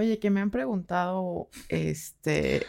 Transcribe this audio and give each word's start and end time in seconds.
Oye, 0.00 0.18
que 0.18 0.30
me 0.30 0.40
han 0.40 0.50
preguntado, 0.50 1.50
este, 1.68 2.64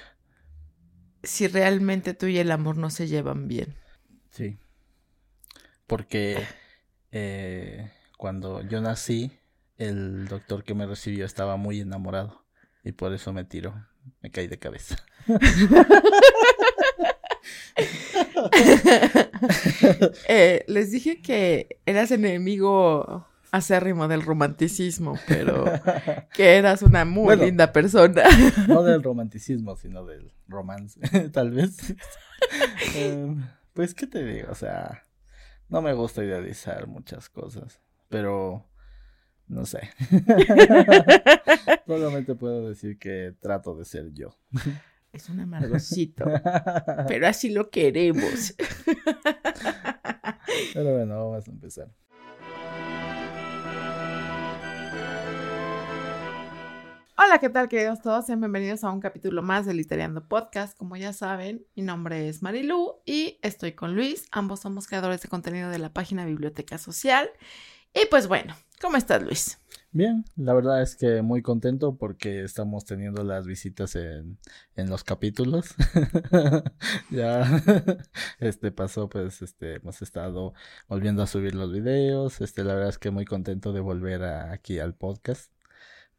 si 1.23 1.47
realmente 1.47 2.13
tú 2.13 2.25
y 2.25 2.37
el 2.37 2.51
amor 2.51 2.75
no 2.75 2.89
se 2.89 3.07
llevan 3.07 3.47
bien. 3.47 3.73
Sí. 4.31 4.57
Porque 5.87 6.43
eh, 7.13 7.89
cuando 8.17 8.61
yo 8.67 8.81
nací, 8.81 9.31
el 9.77 10.27
doctor 10.27 10.65
que 10.65 10.73
me 10.73 10.85
recibió 10.85 11.25
estaba 11.25 11.55
muy 11.55 11.79
enamorado 11.79 12.45
y 12.83 12.91
por 12.91 13.13
eso 13.13 13.31
me 13.31 13.45
tiró, 13.45 13.81
me 14.19 14.29
caí 14.29 14.47
de 14.47 14.59
cabeza. 14.59 14.97
Eh, 20.27 20.63
les 20.67 20.91
dije 20.91 21.21
que 21.21 21.79
eras 21.85 22.11
enemigo 22.11 23.25
acérrimo 23.51 24.07
del 24.07 24.21
romanticismo, 24.21 25.19
pero 25.27 25.65
que 26.33 26.55
eras 26.55 26.81
una 26.81 27.05
muy 27.05 27.35
linda 27.35 27.71
persona. 27.71 28.23
No 28.67 28.81
del 28.83 29.03
romanticismo, 29.03 29.75
sino 29.75 30.05
del 30.05 30.31
romance, 30.47 30.99
tal 31.31 31.51
vez. 31.51 31.95
Em, 32.95 33.45
pues, 33.73 33.93
¿qué 33.93 34.07
te 34.07 34.25
digo? 34.25 34.47
O 34.51 34.55
sea, 34.55 35.05
no 35.69 35.81
me 35.81 35.93
gusta 35.93 36.23
idealizar 36.23 36.87
muchas 36.87 37.29
cosas, 37.29 37.79
pero 38.09 38.67
no 39.47 39.65
sé. 39.65 39.91
Solamente 41.85 42.33
puedo 42.33 42.67
decir 42.67 42.97
que 42.97 43.35
trato 43.39 43.75
de 43.75 43.85
ser 43.85 44.11
yo. 44.11 44.35
Es 45.13 45.29
un 45.29 45.39
amargosito, 45.39 46.25
pero 47.07 47.27
así 47.27 47.51
lo 47.51 47.69
queremos. 47.69 48.55
Pero 50.73 50.95
bueno, 50.95 51.29
vamos 51.29 51.47
a 51.47 51.51
empezar. 51.51 51.91
Hola, 57.23 57.37
¿qué 57.37 57.49
tal 57.49 57.69
queridos 57.69 58.01
todos? 58.01 58.25
Sean 58.25 58.39
bienvenidos 58.39 58.83
a 58.83 58.89
un 58.89 58.99
capítulo 58.99 59.43
más 59.43 59.67
de 59.67 59.75
Literando 59.75 60.27
Podcast. 60.27 60.75
Como 60.75 60.97
ya 60.97 61.13
saben, 61.13 61.63
mi 61.75 61.83
nombre 61.83 62.27
es 62.27 62.41
Marilu 62.41 62.95
y 63.05 63.37
estoy 63.43 63.73
con 63.73 63.93
Luis. 63.93 64.25
Ambos 64.31 64.61
somos 64.61 64.87
creadores 64.87 65.21
de 65.21 65.29
contenido 65.29 65.69
de 65.69 65.77
la 65.77 65.93
página 65.93 66.25
Biblioteca 66.25 66.79
Social. 66.79 67.29
Y 67.93 68.07
pues 68.07 68.27
bueno, 68.27 68.55
¿cómo 68.81 68.97
estás 68.97 69.21
Luis? 69.21 69.59
Bien, 69.91 70.25
la 70.35 70.55
verdad 70.55 70.81
es 70.81 70.95
que 70.95 71.21
muy 71.21 71.43
contento 71.43 71.95
porque 71.95 72.43
estamos 72.43 72.85
teniendo 72.85 73.23
las 73.23 73.45
visitas 73.45 73.95
en, 73.95 74.39
en 74.75 74.89
los 74.89 75.03
capítulos. 75.03 75.75
ya 77.11 77.43
este 78.39 78.71
pasó, 78.71 79.09
pues 79.09 79.43
este 79.43 79.75
hemos 79.75 80.01
estado 80.01 80.55
volviendo 80.87 81.21
a 81.21 81.27
subir 81.27 81.53
los 81.53 81.71
videos. 81.71 82.41
Este, 82.41 82.63
la 82.63 82.73
verdad 82.73 82.89
es 82.89 82.97
que 82.97 83.11
muy 83.11 83.25
contento 83.25 83.73
de 83.73 83.79
volver 83.79 84.23
aquí 84.23 84.79
al 84.79 84.95
podcast 84.95 85.51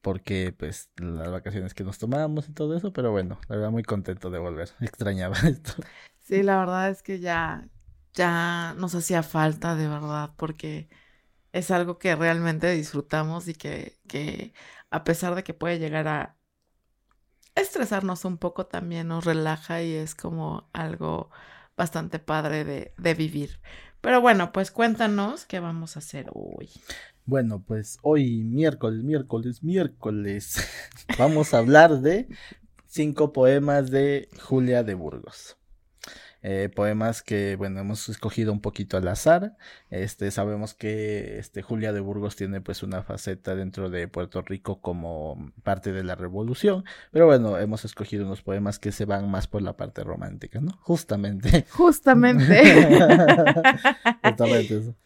porque 0.02 0.54
pues 0.58 0.90
las 0.98 1.30
vacaciones 1.30 1.74
que 1.74 1.84
nos 1.84 1.98
tomamos 1.98 2.48
y 2.48 2.52
todo 2.54 2.76
eso, 2.76 2.92
pero 2.92 3.12
bueno, 3.12 3.40
la 3.48 3.56
verdad 3.56 3.70
muy 3.72 3.84
contento 3.84 4.30
de 4.30 4.38
volver, 4.40 4.70
extrañaba 4.82 5.36
esto. 5.48 5.74
Sí, 6.20 6.42
la 6.42 6.58
verdad 6.58 6.90
es 6.90 7.02
que 7.02 7.20
ya, 7.20 7.68
ya 8.14 8.74
nos 8.78 8.94
hacía 8.94 9.22
falta 9.22 9.74
de 9.76 9.88
verdad, 9.88 10.30
porque 10.36 10.88
es 11.52 11.70
algo 11.70 11.98
que 11.98 12.16
realmente 12.16 12.70
disfrutamos 12.72 13.48
y 13.48 13.54
que, 13.54 14.00
que 14.08 14.54
a 14.90 15.04
pesar 15.04 15.34
de 15.34 15.44
que 15.44 15.54
puede 15.54 15.78
llegar 15.78 16.08
a 16.08 16.38
estresarnos 17.54 18.24
un 18.24 18.38
poco, 18.38 18.66
también 18.66 19.08
nos 19.08 19.24
relaja 19.24 19.82
y 19.82 19.94
es 19.94 20.14
como 20.14 20.68
algo 20.72 21.30
bastante 21.76 22.18
padre 22.18 22.64
de, 22.64 22.94
de 22.98 23.14
vivir. 23.14 23.60
Pero 24.00 24.20
bueno, 24.20 24.52
pues 24.52 24.70
cuéntanos 24.70 25.46
qué 25.46 25.60
vamos 25.60 25.96
a 25.96 26.00
hacer 26.00 26.26
hoy. 26.34 26.70
Bueno, 27.24 27.62
pues 27.64 27.98
hoy 28.02 28.42
miércoles, 28.42 29.04
miércoles, 29.04 29.62
miércoles 29.62 30.56
vamos 31.18 31.54
a 31.54 31.58
hablar 31.58 32.00
de 32.00 32.26
cinco 32.86 33.32
poemas 33.32 33.90
de 33.92 34.28
Julia 34.40 34.82
de 34.82 34.94
Burgos. 34.94 35.56
Eh, 36.44 36.68
poemas 36.74 37.22
que, 37.22 37.54
bueno, 37.54 37.78
hemos 37.78 38.08
escogido 38.08 38.52
un 38.52 38.60
poquito 38.60 38.96
al 38.96 39.06
azar. 39.06 39.56
Este, 39.90 40.32
sabemos 40.32 40.74
que 40.74 41.38
este, 41.38 41.62
Julia 41.62 41.92
de 41.92 42.00
Burgos 42.00 42.34
tiene 42.34 42.60
pues 42.60 42.82
una 42.82 43.04
faceta 43.04 43.54
dentro 43.54 43.88
de 43.88 44.08
Puerto 44.08 44.42
Rico 44.42 44.80
como 44.80 45.52
parte 45.62 45.92
de 45.92 46.02
la 46.02 46.16
revolución, 46.16 46.84
pero 47.12 47.26
bueno, 47.26 47.56
hemos 47.58 47.84
escogido 47.84 48.26
unos 48.26 48.42
poemas 48.42 48.80
que 48.80 48.90
se 48.90 49.04
van 49.04 49.30
más 49.30 49.46
por 49.46 49.62
la 49.62 49.76
parte 49.76 50.02
romántica, 50.02 50.60
¿no? 50.60 50.72
Justamente. 50.80 51.66
Justamente. 51.70 52.64
Justamente 54.24 54.78
eso 54.78 54.96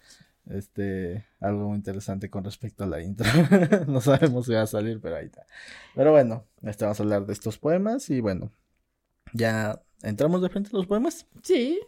este, 0.50 1.26
algo 1.40 1.68
muy 1.68 1.76
interesante 1.76 2.30
con 2.30 2.44
respecto 2.44 2.84
a 2.84 2.86
la 2.86 3.02
intro. 3.02 3.26
no 3.86 4.00
sabemos 4.00 4.46
si 4.46 4.52
va 4.52 4.62
a 4.62 4.66
salir, 4.66 5.00
pero 5.00 5.16
ahí 5.16 5.26
está. 5.26 5.46
Pero 5.94 6.12
bueno, 6.12 6.44
este, 6.62 6.84
vamos 6.84 7.00
a 7.00 7.02
hablar 7.02 7.26
de 7.26 7.32
estos 7.32 7.58
poemas 7.58 8.10
y 8.10 8.20
bueno, 8.20 8.50
ya 9.32 9.80
entramos 10.02 10.42
de 10.42 10.48
frente 10.48 10.70
a 10.72 10.76
los 10.76 10.86
poemas. 10.86 11.26
Sí. 11.42 11.80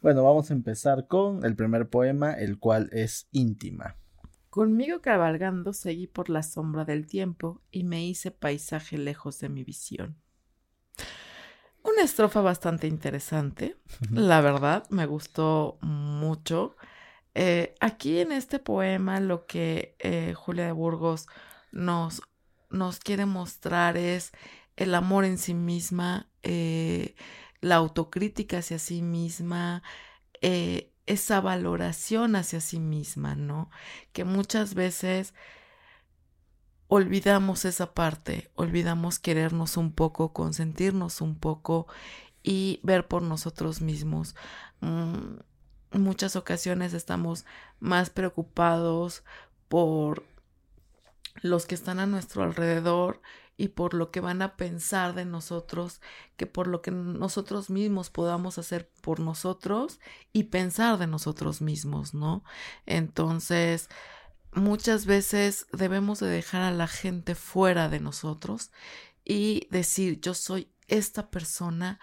Bueno, 0.00 0.22
vamos 0.22 0.50
a 0.50 0.54
empezar 0.54 1.06
con 1.06 1.44
el 1.44 1.56
primer 1.56 1.88
poema, 1.88 2.32
el 2.32 2.58
cual 2.58 2.88
es 2.92 3.28
íntima. 3.32 3.96
Conmigo 4.50 5.00
cabalgando 5.00 5.72
seguí 5.72 6.06
por 6.06 6.30
la 6.30 6.42
sombra 6.42 6.84
del 6.84 7.06
tiempo 7.06 7.60
y 7.70 7.84
me 7.84 8.06
hice 8.06 8.30
paisaje 8.30 8.96
lejos 8.96 9.38
de 9.40 9.48
mi 9.48 9.64
visión. 9.64 10.16
Una 11.82 12.02
estrofa 12.02 12.40
bastante 12.40 12.86
interesante, 12.86 13.76
la 14.10 14.40
verdad, 14.40 14.84
me 14.90 15.06
gustó 15.06 15.78
mucho. 15.82 16.74
Eh, 17.38 17.74
aquí 17.80 18.20
en 18.20 18.32
este 18.32 18.58
poema 18.58 19.20
lo 19.20 19.44
que 19.44 19.94
eh, 19.98 20.32
Julia 20.34 20.64
de 20.64 20.72
Burgos 20.72 21.26
nos, 21.70 22.22
nos, 22.70 22.98
quiere 22.98 23.26
mostrar 23.26 23.98
es 23.98 24.32
el 24.76 24.94
amor 24.94 25.26
en 25.26 25.36
sí 25.36 25.52
misma, 25.52 26.30
eh, 26.42 27.14
la 27.60 27.74
autocrítica 27.74 28.58
hacia 28.58 28.78
sí 28.78 29.02
misma, 29.02 29.82
esa 30.40 31.40
valoración 31.42 32.36
hacia 32.36 32.62
sí 32.62 32.80
misma, 32.80 33.34
¿no? 33.34 33.70
Que 34.14 34.24
muchas 34.24 34.72
veces 34.72 35.34
olvidamos 36.88 37.66
esa 37.66 37.92
parte, 37.92 38.50
olvidamos 38.54 39.18
querernos 39.18 39.76
un 39.76 39.92
poco, 39.92 40.32
consentirnos 40.32 41.20
un 41.20 41.38
poco 41.38 41.86
y 42.42 42.80
ver 42.82 43.06
por 43.08 43.20
nosotros 43.20 43.82
mismos. 43.82 44.36
Mm, 44.80 45.36
muchas 45.98 46.36
ocasiones 46.36 46.94
estamos 46.94 47.44
más 47.80 48.10
preocupados 48.10 49.24
por 49.68 50.24
los 51.42 51.66
que 51.66 51.74
están 51.74 51.98
a 51.98 52.06
nuestro 52.06 52.42
alrededor 52.42 53.20
y 53.56 53.68
por 53.68 53.94
lo 53.94 54.10
que 54.10 54.20
van 54.20 54.42
a 54.42 54.56
pensar 54.56 55.14
de 55.14 55.24
nosotros 55.24 56.00
que 56.36 56.46
por 56.46 56.66
lo 56.66 56.82
que 56.82 56.90
nosotros 56.90 57.70
mismos 57.70 58.10
podamos 58.10 58.58
hacer 58.58 58.90
por 59.00 59.20
nosotros 59.20 59.98
y 60.32 60.44
pensar 60.44 60.98
de 60.98 61.06
nosotros 61.06 61.62
mismos, 61.62 62.12
¿no? 62.12 62.44
Entonces, 62.84 63.88
muchas 64.52 65.06
veces 65.06 65.66
debemos 65.72 66.20
de 66.20 66.28
dejar 66.28 66.62
a 66.62 66.70
la 66.70 66.86
gente 66.86 67.34
fuera 67.34 67.88
de 67.88 68.00
nosotros 68.00 68.72
y 69.24 69.66
decir, 69.70 70.20
yo 70.20 70.34
soy 70.34 70.70
esta 70.86 71.30
persona 71.30 71.98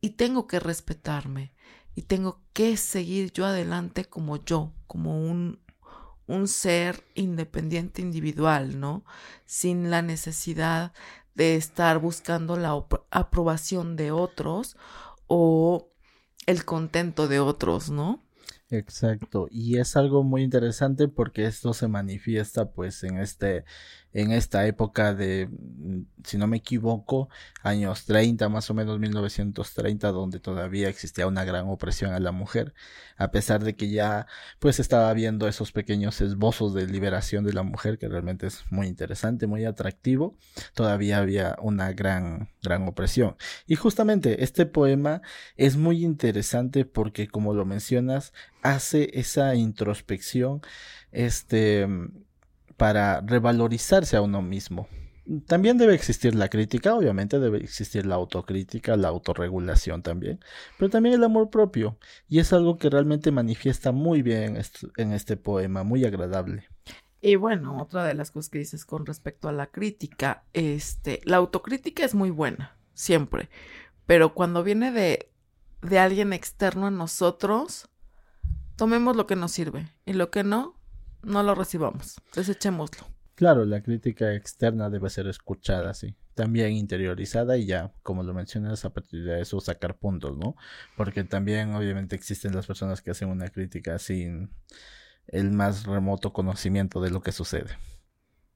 y 0.00 0.10
tengo 0.10 0.46
que 0.46 0.60
respetarme 0.60 1.52
y 1.98 2.02
tengo 2.02 2.40
que 2.52 2.76
seguir 2.76 3.32
yo 3.32 3.44
adelante 3.44 4.04
como 4.04 4.36
yo, 4.36 4.72
como 4.86 5.20
un, 5.20 5.58
un 6.28 6.46
ser 6.46 7.02
independiente 7.16 8.02
individual, 8.02 8.78
¿no? 8.78 9.04
Sin 9.46 9.90
la 9.90 10.00
necesidad 10.00 10.92
de 11.34 11.56
estar 11.56 11.98
buscando 11.98 12.56
la 12.56 12.86
aprobación 13.10 13.96
de 13.96 14.12
otros 14.12 14.76
o 15.26 15.88
el 16.46 16.64
contento 16.64 17.26
de 17.26 17.40
otros, 17.40 17.90
¿no? 17.90 18.22
Exacto, 18.70 19.48
y 19.50 19.78
es 19.78 19.96
algo 19.96 20.22
muy 20.22 20.44
interesante 20.44 21.08
porque 21.08 21.46
esto 21.46 21.74
se 21.74 21.88
manifiesta 21.88 22.70
pues 22.70 23.02
en 23.02 23.18
este 23.18 23.64
en 24.12 24.32
esta 24.32 24.66
época 24.66 25.14
de 25.14 25.48
mm, 25.48 26.02
si 26.24 26.38
no 26.38 26.46
me 26.46 26.58
equivoco, 26.58 27.28
años 27.62 28.04
30, 28.04 28.48
más 28.48 28.70
o 28.70 28.74
menos 28.74 28.98
1930 28.98 30.10
donde 30.10 30.40
todavía 30.40 30.88
existía 30.88 31.26
una 31.26 31.44
gran 31.44 31.68
opresión 31.68 32.12
a 32.12 32.20
la 32.20 32.32
mujer, 32.32 32.74
a 33.16 33.30
pesar 33.30 33.64
de 33.64 33.76
que 33.76 33.90
ya 33.90 34.26
pues 34.58 34.80
estaba 34.80 35.12
viendo 35.14 35.48
esos 35.48 35.72
pequeños 35.72 36.20
esbozos 36.20 36.74
de 36.74 36.86
liberación 36.86 37.44
de 37.44 37.52
la 37.52 37.62
mujer 37.62 37.98
que 37.98 38.08
realmente 38.08 38.46
es 38.46 38.64
muy 38.70 38.86
interesante, 38.86 39.46
muy 39.46 39.64
atractivo, 39.64 40.36
todavía 40.74 41.18
había 41.18 41.56
una 41.60 41.92
gran 41.92 42.50
gran 42.62 42.86
opresión. 42.88 43.36
Y 43.66 43.76
justamente 43.76 44.42
este 44.44 44.66
poema 44.66 45.22
es 45.56 45.76
muy 45.76 46.04
interesante 46.04 46.84
porque 46.84 47.28
como 47.28 47.54
lo 47.54 47.64
mencionas, 47.64 48.32
hace 48.62 49.10
esa 49.18 49.54
introspección 49.54 50.60
este, 51.12 51.86
para 52.78 53.20
revalorizarse 53.20 54.16
a 54.16 54.22
uno 54.22 54.40
mismo. 54.40 54.88
También 55.46 55.76
debe 55.76 55.94
existir 55.94 56.34
la 56.34 56.48
crítica, 56.48 56.94
obviamente 56.94 57.38
debe 57.38 57.58
existir 57.58 58.06
la 58.06 58.14
autocrítica, 58.14 58.96
la 58.96 59.08
autorregulación 59.08 60.02
también, 60.02 60.40
pero 60.78 60.88
también 60.88 61.14
el 61.14 61.24
amor 61.24 61.50
propio. 61.50 61.98
Y 62.28 62.38
es 62.38 62.54
algo 62.54 62.78
que 62.78 62.88
realmente 62.88 63.30
manifiesta 63.30 63.92
muy 63.92 64.22
bien 64.22 64.58
en 64.96 65.12
este 65.12 65.36
poema, 65.36 65.82
muy 65.82 66.06
agradable. 66.06 66.66
Y 67.20 67.34
bueno, 67.34 67.76
otra 67.82 68.04
de 68.04 68.14
las 68.14 68.30
cosas 68.30 68.48
que 68.48 68.58
dices 68.58 68.86
con 68.86 69.04
respecto 69.04 69.48
a 69.48 69.52
la 69.52 69.66
crítica, 69.66 70.44
este, 70.54 71.20
la 71.24 71.38
autocrítica 71.38 72.04
es 72.04 72.14
muy 72.14 72.30
buena, 72.30 72.78
siempre, 72.94 73.50
pero 74.06 74.32
cuando 74.32 74.62
viene 74.62 74.92
de, 74.92 75.30
de 75.82 75.98
alguien 75.98 76.32
externo 76.32 76.86
a 76.86 76.90
nosotros, 76.90 77.90
tomemos 78.76 79.16
lo 79.16 79.26
que 79.26 79.36
nos 79.36 79.50
sirve 79.52 79.92
y 80.06 80.12
lo 80.12 80.30
que 80.30 80.44
no, 80.44 80.77
no 81.22 81.42
lo 81.42 81.54
recibamos, 81.54 82.20
desechémoslo. 82.34 83.06
Claro, 83.34 83.64
la 83.64 83.82
crítica 83.82 84.34
externa 84.34 84.90
debe 84.90 85.08
ser 85.10 85.28
escuchada, 85.28 85.94
sí. 85.94 86.16
También 86.34 86.72
interiorizada 86.72 87.56
y 87.56 87.66
ya, 87.66 87.92
como 88.02 88.24
lo 88.24 88.34
mencionas, 88.34 88.84
a 88.84 88.90
partir 88.92 89.24
de 89.24 89.40
eso 89.40 89.60
sacar 89.60 89.96
puntos, 89.96 90.36
¿no? 90.36 90.56
Porque 90.96 91.22
también 91.22 91.72
obviamente 91.74 92.16
existen 92.16 92.54
las 92.54 92.66
personas 92.66 93.00
que 93.00 93.12
hacen 93.12 93.28
una 93.28 93.48
crítica 93.48 93.98
sin 94.00 94.50
el 95.28 95.52
más 95.52 95.84
remoto 95.84 96.32
conocimiento 96.32 97.00
de 97.00 97.10
lo 97.10 97.22
que 97.22 97.30
sucede. 97.30 97.78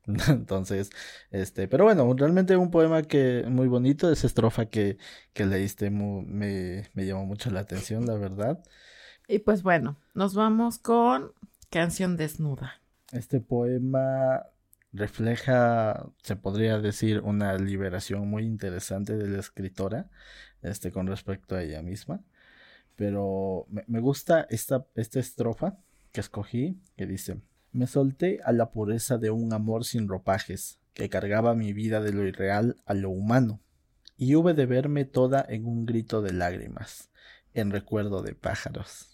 Entonces, 0.29 0.91
este, 1.31 1.69
pero 1.69 1.85
bueno, 1.85 2.13
realmente 2.17 2.57
un 2.57 2.71
poema 2.73 3.03
que 3.03 3.45
muy 3.49 3.69
bonito, 3.69 4.11
esa 4.11 4.27
estrofa 4.27 4.67
que, 4.67 4.99
que 5.33 5.47
leíste 5.47 5.91
me, 5.91 6.91
me 6.93 7.07
llamó 7.07 7.25
mucho 7.25 7.51
la 7.51 7.61
atención, 7.61 8.05
la 8.07 8.15
verdad. 8.15 8.65
Y 9.29 9.39
pues 9.39 9.63
bueno, 9.63 9.97
nos 10.15 10.35
vamos 10.35 10.79
con 10.79 11.33
Canción 11.73 12.19
Desnuda. 12.19 12.83
Este 13.13 13.41
poema 13.41 14.45
refleja, 14.93 16.07
se 16.23 16.37
podría 16.37 16.79
decir, 16.79 17.21
una 17.21 17.57
liberación 17.57 18.29
muy 18.29 18.45
interesante 18.45 19.17
de 19.17 19.27
la 19.27 19.41
escritora, 19.41 20.11
este, 20.61 20.93
con 20.93 21.07
respecto 21.07 21.55
a 21.57 21.63
ella 21.63 21.81
misma. 21.81 22.21
Pero 22.95 23.67
me, 23.71 24.01
gusta 24.01 24.47
esta, 24.51 24.87
esta 24.97 25.19
estrofa 25.19 25.79
que 26.13 26.21
escogí, 26.21 26.79
que 26.99 27.07
dice, 27.07 27.41
me 27.73 27.87
solté 27.87 28.41
a 28.45 28.53
la 28.53 28.71
pureza 28.71 29.17
de 29.17 29.31
un 29.31 29.55
amor 29.55 29.87
sin 29.87 30.09
ropajes, 30.09 30.79
que 30.93 31.09
cargaba 31.09 31.55
mi 31.55 31.73
vida 31.73 32.03
de 32.03 32.13
lo 32.13 32.27
irreal 32.27 32.77
a 32.85 32.93
lo 32.93 33.09
humano, 33.09 33.61
y 34.19 34.35
hube 34.35 34.53
de 34.53 34.67
verme 34.67 35.07
toda 35.07 35.43
en 35.49 35.65
un 35.65 35.87
grito 35.87 36.21
de 36.21 36.35
lágrimas, 36.35 37.09
en 37.55 37.71
recuerdo 37.71 38.21
de 38.21 38.35
pájaros. 38.35 39.12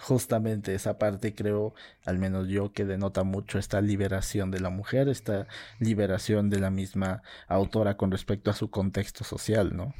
Justamente 0.00 0.74
esa 0.74 0.98
parte 0.98 1.34
creo, 1.34 1.74
al 2.06 2.18
menos 2.18 2.48
yo, 2.48 2.72
que 2.72 2.84
denota 2.84 3.22
mucho 3.22 3.58
esta 3.58 3.80
liberación 3.80 4.50
de 4.50 4.60
la 4.60 4.70
mujer, 4.70 5.08
esta 5.08 5.46
liberación 5.78 6.48
de 6.48 6.58
la 6.58 6.70
misma 6.70 7.22
autora 7.48 7.96
con 7.96 8.10
respecto 8.10 8.50
a 8.50 8.54
su 8.54 8.70
contexto 8.70 9.24
social, 9.24 9.76
¿no? 9.76 9.92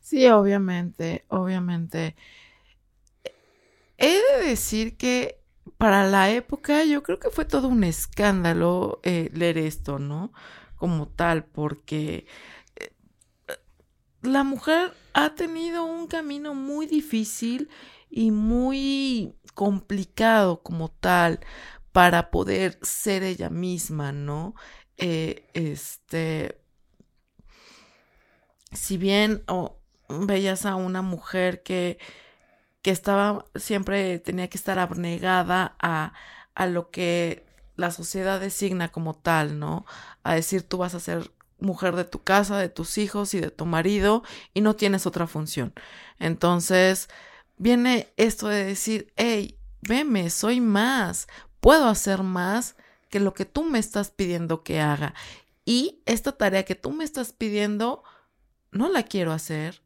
Sí, 0.00 0.28
obviamente, 0.28 1.24
obviamente. 1.28 2.14
He 3.98 4.20
de 4.38 4.46
decir 4.46 4.96
que 4.96 5.40
para 5.78 6.06
la 6.06 6.30
época 6.30 6.84
yo 6.84 7.02
creo 7.02 7.18
que 7.18 7.30
fue 7.30 7.44
todo 7.44 7.68
un 7.68 7.82
escándalo 7.82 9.00
eh, 9.02 9.30
leer 9.32 9.58
esto, 9.58 9.98
¿no? 9.98 10.32
Como 10.76 11.08
tal, 11.08 11.44
porque 11.44 12.26
eh, 12.76 12.92
la 14.22 14.44
mujer 14.44 14.92
ha 15.14 15.34
tenido 15.34 15.84
un 15.84 16.06
camino 16.06 16.54
muy 16.54 16.86
difícil 16.86 17.68
y 18.10 18.30
muy 18.30 19.34
complicado 19.56 20.62
como 20.62 20.90
tal 20.90 21.40
para 21.90 22.30
poder 22.30 22.78
ser 22.82 23.24
ella 23.24 23.50
misma, 23.50 24.12
¿no? 24.12 24.54
Eh, 24.98 25.48
este, 25.54 26.60
si 28.72 28.96
bien 28.98 29.44
veías 30.08 30.66
a 30.66 30.76
una 30.76 31.02
mujer 31.02 31.64
que 31.64 31.98
que 32.86 32.92
estaba, 32.92 33.44
siempre 33.56 34.20
tenía 34.20 34.48
que 34.48 34.56
estar 34.56 34.78
abnegada 34.78 35.74
a, 35.80 36.12
a 36.54 36.66
lo 36.66 36.92
que 36.92 37.44
la 37.74 37.90
sociedad 37.90 38.38
designa 38.38 38.92
como 38.92 39.14
tal, 39.16 39.58
¿no? 39.58 39.84
A 40.22 40.36
decir 40.36 40.62
tú 40.62 40.78
vas 40.78 40.94
a 40.94 41.00
ser 41.00 41.32
mujer 41.58 41.96
de 41.96 42.04
tu 42.04 42.22
casa, 42.22 42.58
de 42.58 42.68
tus 42.68 42.96
hijos 42.98 43.34
y 43.34 43.40
de 43.40 43.50
tu 43.50 43.66
marido 43.66 44.22
y 44.54 44.60
no 44.60 44.76
tienes 44.76 45.04
otra 45.04 45.26
función. 45.26 45.74
Entonces 46.20 47.08
viene 47.56 48.12
esto 48.16 48.48
de 48.48 48.64
decir, 48.64 49.12
hey, 49.16 49.58
veme, 49.80 50.30
soy 50.30 50.60
más, 50.60 51.26
puedo 51.60 51.86
hacer 51.88 52.22
más 52.22 52.76
que 53.08 53.20
lo 53.20 53.34
que 53.34 53.44
tú 53.44 53.64
me 53.64 53.78
estás 53.78 54.10
pidiendo 54.10 54.62
que 54.62 54.80
haga. 54.80 55.14
Y 55.64 56.02
esta 56.06 56.32
tarea 56.32 56.64
que 56.64 56.74
tú 56.74 56.92
me 56.92 57.04
estás 57.04 57.32
pidiendo, 57.32 58.02
no 58.70 58.88
la 58.88 59.02
quiero 59.02 59.32
hacer, 59.32 59.82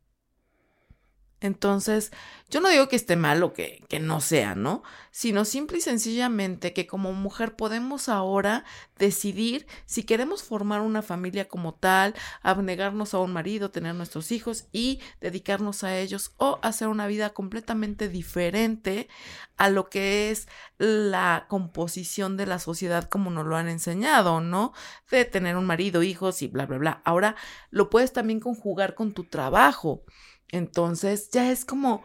entonces, 1.41 2.13
yo 2.51 2.61
no 2.61 2.69
digo 2.69 2.89
que 2.89 2.97
esté 2.97 3.17
mal 3.17 3.43
o 3.43 3.55
que, 3.55 3.83
que, 3.89 3.99
no 3.99 4.21
sea, 4.21 4.55
¿no? 4.55 4.83
Sino 5.11 5.47
simple 5.47 5.79
y 5.79 5.81
sencillamente 5.81 6.75
que 6.75 6.87
como 6.87 7.15
mujer 7.15 7.57
podemos 7.57 8.11
ahora 8.11 8.65
decidir 8.99 9.67
si 9.87 10.03
queremos 10.03 10.43
formar 10.43 10.83
una 10.83 11.01
familia 11.01 11.49
como 11.49 11.73
tal, 11.73 12.15
abnegarnos 12.43 13.15
a 13.15 13.21
un 13.21 13.33
marido, 13.33 13.71
tener 13.71 13.95
nuestros 13.95 14.33
hijos 14.33 14.67
y 14.71 15.01
dedicarnos 15.23 15.83
a 15.83 15.99
ellos 15.99 16.35
o 16.37 16.59
hacer 16.63 16.89
una 16.89 17.07
vida 17.07 17.31
completamente 17.31 18.11
diferente 18.11 19.09
a 19.57 19.71
lo 19.71 19.89
que 19.89 20.31
es 20.31 20.47
la 20.77 21.47
composición 21.49 22.37
de 22.37 22.47
la 22.47 22.59
sociedad 22.59 23.05
como 23.05 23.31
nos 23.31 23.47
lo 23.47 23.57
han 23.57 23.69
enseñado, 23.69 24.43
¿no? 24.43 24.75
De 25.11 25.25
tener 25.25 25.57
un 25.57 25.65
marido, 25.65 26.03
hijos 26.03 26.43
y 26.43 26.49
bla, 26.49 26.67
bla, 26.67 26.77
bla. 26.77 27.03
Ahora 27.05 27.35
lo 27.71 27.89
puedes 27.89 28.13
también 28.13 28.41
conjugar 28.41 28.95
con 28.95 29.13
tu 29.13 29.25
trabajo. 29.25 30.05
Entonces 30.53 31.31
ya 31.31 31.51
es 31.51 31.65
como 31.65 32.03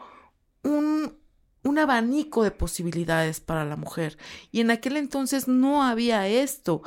un, 0.63 1.17
un 1.63 1.79
abanico 1.79 2.43
de 2.43 2.51
posibilidades 2.51 3.39
para 3.39 3.65
la 3.65 3.75
mujer. 3.75 4.17
Y 4.51 4.61
en 4.61 4.71
aquel 4.71 4.97
entonces 4.97 5.47
no 5.47 5.83
había 5.83 6.27
esto, 6.27 6.81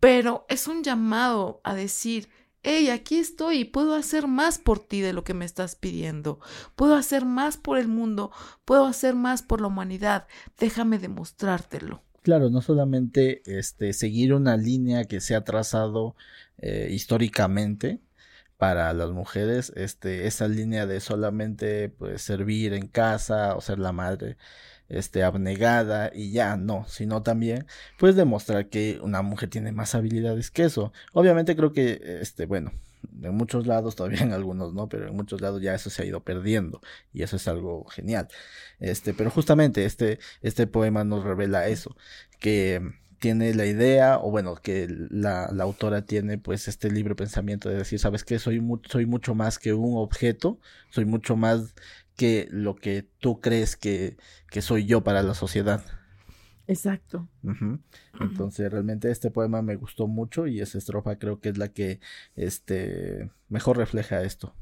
pero 0.00 0.44
es 0.48 0.68
un 0.68 0.82
llamado 0.82 1.60
a 1.64 1.74
decir, 1.74 2.28
hey, 2.64 2.88
aquí 2.88 3.18
estoy 3.18 3.60
y 3.60 3.64
puedo 3.64 3.94
hacer 3.94 4.26
más 4.26 4.58
por 4.58 4.80
ti 4.80 5.00
de 5.00 5.12
lo 5.12 5.22
que 5.22 5.34
me 5.34 5.44
estás 5.44 5.76
pidiendo. 5.76 6.40
Puedo 6.74 6.96
hacer 6.96 7.24
más 7.24 7.56
por 7.56 7.78
el 7.78 7.88
mundo, 7.88 8.32
puedo 8.64 8.86
hacer 8.86 9.14
más 9.14 9.42
por 9.42 9.60
la 9.60 9.68
humanidad. 9.68 10.26
Déjame 10.58 10.98
demostrártelo. 10.98 12.02
Claro, 12.22 12.48
no 12.48 12.62
solamente 12.62 13.42
este, 13.44 13.92
seguir 13.92 14.32
una 14.32 14.56
línea 14.56 15.04
que 15.04 15.20
se 15.20 15.34
ha 15.34 15.44
trazado 15.44 16.16
eh, 16.56 16.88
históricamente, 16.90 18.00
para 18.58 18.92
las 18.92 19.10
mujeres 19.10 19.72
este 19.76 20.26
esa 20.26 20.48
línea 20.48 20.86
de 20.86 21.00
solamente 21.00 21.88
pues 21.88 22.22
servir 22.22 22.72
en 22.72 22.86
casa 22.86 23.56
o 23.56 23.60
ser 23.60 23.78
la 23.78 23.92
madre 23.92 24.36
este 24.88 25.22
abnegada 25.24 26.10
y 26.14 26.30
ya 26.32 26.56
no 26.56 26.84
sino 26.88 27.22
también 27.22 27.66
pues 27.98 28.16
demostrar 28.16 28.68
que 28.68 29.00
una 29.02 29.22
mujer 29.22 29.50
tiene 29.50 29.72
más 29.72 29.94
habilidades 29.94 30.50
que 30.50 30.64
eso. 30.64 30.92
Obviamente 31.12 31.56
creo 31.56 31.72
que 31.72 32.18
este 32.20 32.46
bueno 32.46 32.72
en 33.22 33.34
muchos 33.34 33.66
lados 33.66 33.96
todavía 33.96 34.20
en 34.20 34.32
algunos 34.32 34.72
no 34.74 34.88
pero 34.88 35.08
en 35.08 35.16
muchos 35.16 35.40
lados 35.40 35.60
ya 35.62 35.74
eso 35.74 35.90
se 35.90 36.02
ha 36.02 36.06
ido 36.06 36.22
perdiendo 36.22 36.80
y 37.12 37.22
eso 37.22 37.36
es 37.36 37.48
algo 37.48 37.84
genial. 37.86 38.28
Este 38.78 39.14
pero 39.14 39.30
justamente 39.30 39.84
este 39.84 40.18
este 40.42 40.66
poema 40.66 41.04
nos 41.04 41.24
revela 41.24 41.68
eso 41.68 41.96
que 42.38 42.80
tiene 43.18 43.54
la 43.54 43.66
idea, 43.66 44.18
o 44.18 44.30
bueno, 44.30 44.54
que 44.56 44.88
la, 45.10 45.50
la, 45.52 45.64
autora 45.64 46.04
tiene 46.04 46.38
pues 46.38 46.68
este 46.68 46.90
libre 46.90 47.14
pensamiento 47.14 47.68
de 47.68 47.76
decir, 47.76 47.98
sabes 47.98 48.24
que 48.24 48.38
soy, 48.38 48.62
soy 48.88 49.06
mucho 49.06 49.34
más 49.34 49.58
que 49.58 49.72
un 49.72 49.96
objeto, 49.96 50.58
soy 50.90 51.04
mucho 51.04 51.36
más 51.36 51.74
que 52.16 52.48
lo 52.50 52.76
que 52.76 53.08
tú 53.18 53.40
crees 53.40 53.76
que, 53.76 54.16
que 54.50 54.62
soy 54.62 54.86
yo 54.86 55.02
para 55.02 55.22
la 55.22 55.34
sociedad. 55.34 55.84
Exacto. 56.66 57.28
Entonces, 58.20 58.70
realmente 58.70 59.10
este 59.10 59.30
poema 59.30 59.60
me 59.60 59.76
gustó 59.76 60.06
mucho 60.06 60.46
y 60.46 60.60
esa 60.60 60.78
estrofa 60.78 61.18
creo 61.18 61.40
que 61.40 61.50
es 61.50 61.58
la 61.58 61.68
que 61.68 62.00
este 62.36 63.30
mejor 63.48 63.76
refleja 63.76 64.22
esto. 64.22 64.54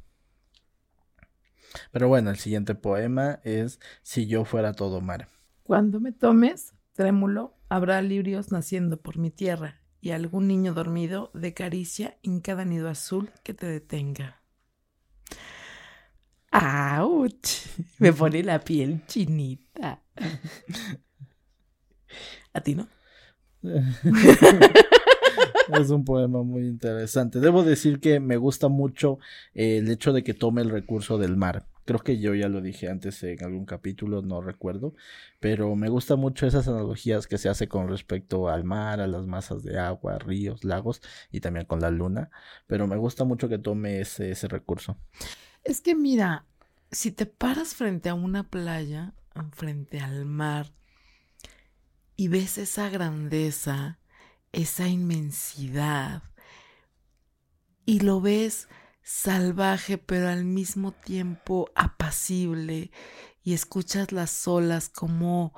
Pero 1.90 2.08
bueno, 2.08 2.30
el 2.30 2.36
siguiente 2.36 2.74
poema 2.74 3.40
es 3.44 3.80
Si 4.02 4.26
yo 4.26 4.44
fuera 4.44 4.72
todo 4.72 5.00
mar. 5.00 5.28
Cuando 5.62 6.00
me 6.00 6.12
tomes, 6.12 6.74
trémulo, 6.92 7.54
habrá 7.72 8.02
lirios 8.02 8.52
naciendo 8.52 9.00
por 9.00 9.16
mi 9.16 9.30
tierra 9.30 9.80
y 10.02 10.10
algún 10.10 10.46
niño 10.46 10.74
dormido 10.74 11.30
de 11.32 11.54
caricia 11.54 12.18
en 12.22 12.40
cada 12.40 12.66
nido 12.66 12.90
azul 12.90 13.30
que 13.42 13.54
te 13.54 13.64
detenga. 13.64 14.42
¡Auch! 16.50 17.32
Me 17.98 18.12
pone 18.12 18.42
la 18.42 18.60
piel 18.60 19.00
chinita. 19.06 20.02
¿A 22.52 22.60
ti 22.60 22.74
no? 22.74 22.88
es 23.62 24.04
un 25.88 26.04
poema 26.04 26.42
muy 26.42 26.66
interesante. 26.66 27.40
Debo 27.40 27.62
decir 27.62 28.00
que 28.00 28.20
me 28.20 28.36
gusta 28.36 28.68
mucho 28.68 29.18
el 29.54 29.90
hecho 29.90 30.12
de 30.12 30.22
que 30.22 30.34
tome 30.34 30.60
el 30.60 30.68
recurso 30.68 31.16
del 31.16 31.38
mar. 31.38 31.71
Creo 31.84 32.00
que 32.00 32.18
yo 32.18 32.34
ya 32.34 32.48
lo 32.48 32.60
dije 32.60 32.88
antes 32.88 33.22
en 33.22 33.42
algún 33.44 33.66
capítulo, 33.66 34.22
no 34.22 34.40
recuerdo, 34.40 34.94
pero 35.40 35.74
me 35.76 35.88
gusta 35.88 36.16
mucho 36.16 36.46
esas 36.46 36.68
analogías 36.68 37.26
que 37.26 37.38
se 37.38 37.48
hace 37.48 37.68
con 37.68 37.88
respecto 37.88 38.48
al 38.48 38.64
mar, 38.64 39.00
a 39.00 39.06
las 39.06 39.26
masas 39.26 39.62
de 39.62 39.78
agua, 39.78 40.18
ríos, 40.18 40.64
lagos 40.64 41.00
y 41.30 41.40
también 41.40 41.66
con 41.66 41.80
la 41.80 41.90
luna, 41.90 42.30
pero 42.66 42.86
me 42.86 42.96
gusta 42.96 43.24
mucho 43.24 43.48
que 43.48 43.58
tome 43.58 44.00
ese, 44.00 44.30
ese 44.30 44.48
recurso. 44.48 44.96
Es 45.64 45.80
que 45.80 45.94
mira, 45.94 46.46
si 46.90 47.12
te 47.12 47.26
paras 47.26 47.74
frente 47.74 48.08
a 48.08 48.14
una 48.14 48.48
playa, 48.48 49.14
frente 49.52 50.00
al 50.00 50.24
mar, 50.24 50.72
y 52.16 52.28
ves 52.28 52.58
esa 52.58 52.88
grandeza 52.90 53.98
esa 54.52 54.86
inmensidad 54.86 56.22
y 57.84 58.00
lo 58.00 58.20
ves 58.20 58.68
salvaje 59.02 59.98
pero 59.98 60.28
al 60.28 60.44
mismo 60.44 60.92
tiempo 60.92 61.70
apacible 61.74 62.90
y 63.42 63.54
escuchas 63.54 64.12
las 64.12 64.46
olas 64.46 64.88
como 64.88 65.52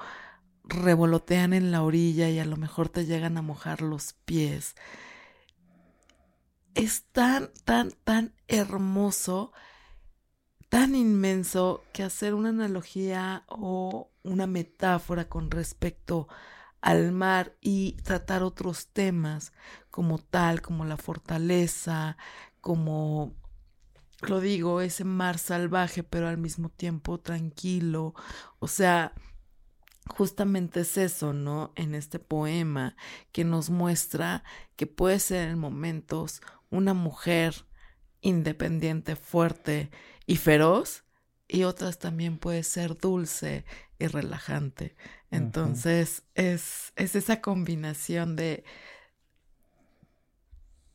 revolotean 0.64 1.52
en 1.52 1.70
la 1.70 1.82
orilla 1.82 2.30
y 2.30 2.38
a 2.38 2.44
lo 2.46 2.56
mejor 2.56 2.88
te 2.88 3.04
llegan 3.04 3.36
a 3.36 3.42
mojar 3.42 3.82
los 3.82 4.14
pies. 4.24 4.74
Es 6.74 7.04
tan, 7.12 7.50
tan, 7.64 7.92
tan 8.04 8.34
hermoso, 8.48 9.52
tan 10.68 10.94
inmenso 10.94 11.84
que 11.92 12.02
hacer 12.02 12.34
una 12.34 12.48
analogía 12.48 13.44
o 13.46 14.10
una 14.22 14.46
metáfora 14.46 15.28
con 15.28 15.50
respecto 15.50 16.26
al 16.80 17.12
mar 17.12 17.56
y 17.60 17.92
tratar 18.02 18.42
otros 18.42 18.88
temas 18.88 19.52
como 19.90 20.18
tal, 20.18 20.62
como 20.62 20.84
la 20.84 20.96
fortaleza, 20.96 22.16
como 22.64 23.36
lo 24.22 24.40
digo, 24.40 24.80
ese 24.80 25.04
mar 25.04 25.36
salvaje, 25.36 26.02
pero 26.02 26.28
al 26.28 26.38
mismo 26.38 26.70
tiempo 26.70 27.20
tranquilo. 27.20 28.14
O 28.58 28.68
sea, 28.68 29.12
justamente 30.06 30.80
es 30.80 30.96
eso, 30.96 31.34
¿no? 31.34 31.74
En 31.76 31.94
este 31.94 32.18
poema 32.18 32.96
que 33.32 33.44
nos 33.44 33.68
muestra 33.68 34.44
que 34.76 34.86
puede 34.86 35.18
ser 35.18 35.50
en 35.50 35.58
momentos 35.58 36.40
una 36.70 36.94
mujer 36.94 37.66
independiente, 38.22 39.14
fuerte 39.14 39.90
y 40.24 40.36
feroz, 40.36 41.04
y 41.46 41.64
otras 41.64 41.98
también 41.98 42.38
puede 42.38 42.62
ser 42.62 42.96
dulce 42.96 43.66
y 43.98 44.06
relajante. 44.06 44.96
Entonces, 45.30 46.22
es, 46.34 46.94
es 46.96 47.14
esa 47.14 47.42
combinación 47.42 48.36
de, 48.36 48.64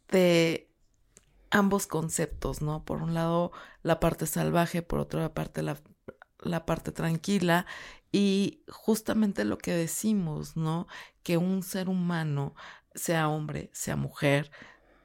de 0.08 0.69
ambos 1.51 1.88
conceptos, 1.88 2.62
¿no? 2.62 2.84
Por 2.86 3.01
un 3.01 3.13
lado 3.13 3.51
la 3.84 4.00
parte 4.00 4.25
salvaje, 4.25 4.82
por 4.82 5.00
otra 5.00 5.34
parte 5.34 5.63
la, 5.63 5.77
la 6.41 6.65
parte 6.65 6.91
tranquila 6.91 7.65
y 8.12 8.63
justamente 8.68 9.46
lo 9.46 9.58
que 9.58 9.74
decimos, 9.74 10.56
¿no? 10.56 10.88
Que 11.24 11.38
un 11.38 11.63
ser 11.63 11.89
humano, 11.89 12.56
sea 12.96 13.29
hombre, 13.29 13.70
sea 13.74 13.96
mujer, 13.96 14.51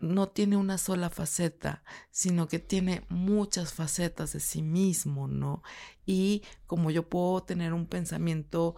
no 0.00 0.28
tiene 0.28 0.56
una 0.56 0.78
sola 0.78 1.10
faceta, 1.10 1.82
sino 2.10 2.46
que 2.48 2.58
tiene 2.58 3.04
muchas 3.08 3.72
facetas 3.72 4.32
de 4.32 4.40
sí 4.40 4.62
mismo, 4.62 5.28
¿no? 5.28 5.62
Y 6.04 6.42
como 6.66 6.90
yo 6.90 7.08
puedo 7.08 7.42
tener 7.42 7.72
un 7.72 7.86
pensamiento 7.86 8.76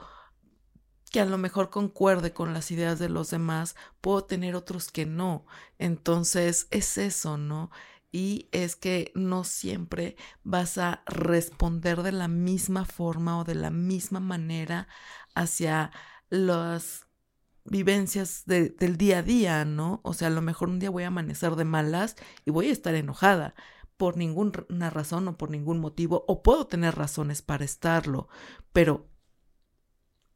que 1.16 1.22
a 1.22 1.24
lo 1.24 1.38
mejor 1.38 1.70
concuerde 1.70 2.34
con 2.34 2.52
las 2.52 2.70
ideas 2.70 2.98
de 2.98 3.08
los 3.08 3.30
demás, 3.30 3.74
puedo 4.02 4.24
tener 4.24 4.54
otros 4.54 4.92
que 4.92 5.06
no. 5.06 5.46
Entonces 5.78 6.68
es 6.70 6.98
eso, 6.98 7.38
¿no? 7.38 7.70
Y 8.12 8.50
es 8.52 8.76
que 8.76 9.12
no 9.14 9.42
siempre 9.42 10.16
vas 10.44 10.76
a 10.76 11.02
responder 11.06 12.02
de 12.02 12.12
la 12.12 12.28
misma 12.28 12.84
forma 12.84 13.38
o 13.38 13.44
de 13.44 13.54
la 13.54 13.70
misma 13.70 14.20
manera 14.20 14.88
hacia 15.34 15.90
las 16.28 17.06
vivencias 17.64 18.44
del 18.44 18.98
día 18.98 19.20
a 19.20 19.22
día, 19.22 19.64
¿no? 19.64 20.02
O 20.04 20.12
sea, 20.12 20.28
a 20.28 20.32
lo 20.32 20.42
mejor 20.42 20.68
un 20.68 20.80
día 20.80 20.90
voy 20.90 21.04
a 21.04 21.06
amanecer 21.06 21.56
de 21.56 21.64
malas 21.64 22.16
y 22.44 22.50
voy 22.50 22.68
a 22.68 22.72
estar 22.72 22.94
enojada 22.94 23.54
por 23.96 24.18
ninguna 24.18 24.90
razón 24.90 25.28
o 25.28 25.38
por 25.38 25.48
ningún 25.48 25.80
motivo, 25.80 26.26
o 26.28 26.42
puedo 26.42 26.66
tener 26.66 26.94
razones 26.94 27.40
para 27.40 27.64
estarlo, 27.64 28.28
pero 28.74 29.08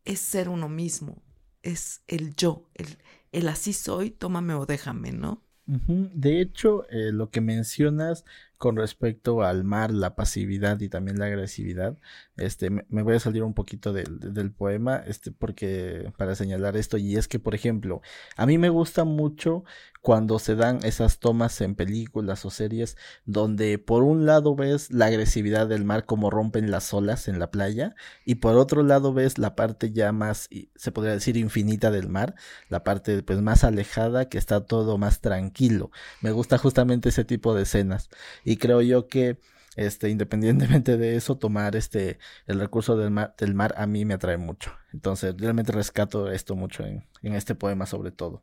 es 0.04 0.20
ser 0.20 0.48
uno 0.48 0.68
mismo, 0.68 1.22
es 1.62 2.02
el 2.06 2.34
yo, 2.34 2.68
el, 2.74 2.98
el 3.32 3.48
así 3.48 3.72
soy, 3.72 4.10
tómame 4.10 4.54
o 4.54 4.66
déjame, 4.66 5.12
¿no? 5.12 5.42
De 5.66 6.40
hecho, 6.40 6.88
eh, 6.90 7.12
lo 7.12 7.30
que 7.30 7.40
mencionas 7.40 8.24
con 8.60 8.76
respecto 8.76 9.42
al 9.42 9.64
mar, 9.64 9.90
la 9.90 10.14
pasividad 10.14 10.78
y 10.80 10.90
también 10.90 11.18
la 11.18 11.24
agresividad, 11.24 11.96
este, 12.36 12.68
me, 12.68 13.02
voy 13.02 13.14
a 13.14 13.18
salir 13.18 13.42
un 13.42 13.54
poquito 13.54 13.94
del, 13.94 14.20
del, 14.34 14.52
poema, 14.52 14.98
este, 15.06 15.32
porque 15.32 16.12
para 16.18 16.34
señalar 16.34 16.76
esto, 16.76 16.98
y 16.98 17.16
es 17.16 17.26
que, 17.26 17.38
por 17.38 17.54
ejemplo, 17.54 18.02
a 18.36 18.44
mí 18.44 18.58
me 18.58 18.68
gusta 18.68 19.04
mucho 19.04 19.64
cuando 20.02 20.38
se 20.38 20.56
dan 20.56 20.80
esas 20.82 21.18
tomas 21.18 21.60
en 21.60 21.74
películas 21.74 22.44
o 22.44 22.50
series 22.50 22.96
donde 23.26 23.78
por 23.78 24.02
un 24.02 24.24
lado 24.24 24.54
ves 24.54 24.90
la 24.90 25.06
agresividad 25.06 25.66
del 25.66 25.84
mar 25.84 26.06
como 26.06 26.30
rompen 26.30 26.70
las 26.70 26.94
olas 26.94 27.28
en 27.28 27.38
la 27.38 27.50
playa 27.50 27.94
y 28.24 28.36
por 28.36 28.56
otro 28.56 28.82
lado 28.82 29.12
ves 29.12 29.38
la 29.38 29.54
parte 29.54 29.92
ya 29.92 30.12
más 30.12 30.48
se 30.74 30.92
podría 30.92 31.12
decir 31.12 31.36
infinita 31.36 31.90
del 31.90 32.08
mar, 32.08 32.34
la 32.68 32.82
parte 32.82 33.22
pues 33.22 33.40
más 33.42 33.62
alejada 33.64 34.28
que 34.28 34.38
está 34.38 34.64
todo 34.64 34.96
más 34.96 35.20
tranquilo. 35.20 35.90
Me 36.22 36.30
gusta 36.30 36.56
justamente 36.56 37.10
ese 37.10 37.24
tipo 37.24 37.54
de 37.54 37.62
escenas 37.62 38.08
y 38.50 38.56
creo 38.56 38.82
yo 38.82 39.06
que 39.06 39.38
este, 39.76 40.08
independientemente 40.08 40.96
de 40.96 41.14
eso, 41.14 41.38
tomar 41.38 41.76
este, 41.76 42.18
el 42.48 42.58
recurso 42.58 42.96
del 42.96 43.12
mar, 43.12 43.36
del 43.38 43.54
mar 43.54 43.74
a 43.76 43.86
mí 43.86 44.04
me 44.04 44.14
atrae 44.14 44.38
mucho. 44.38 44.72
Entonces, 44.92 45.36
realmente 45.38 45.70
rescato 45.70 46.32
esto 46.32 46.56
mucho 46.56 46.84
en, 46.84 47.04
en 47.22 47.34
este 47.34 47.54
poema 47.54 47.86
sobre 47.86 48.10
todo. 48.10 48.42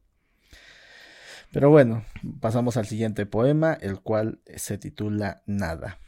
Pero 1.51 1.69
bueno, 1.69 2.05
pasamos 2.39 2.77
al 2.77 2.85
siguiente 2.85 3.25
poema, 3.25 3.73
el 3.73 3.99
cual 3.99 4.39
se 4.55 4.77
titula 4.77 5.43
Nada. 5.45 5.99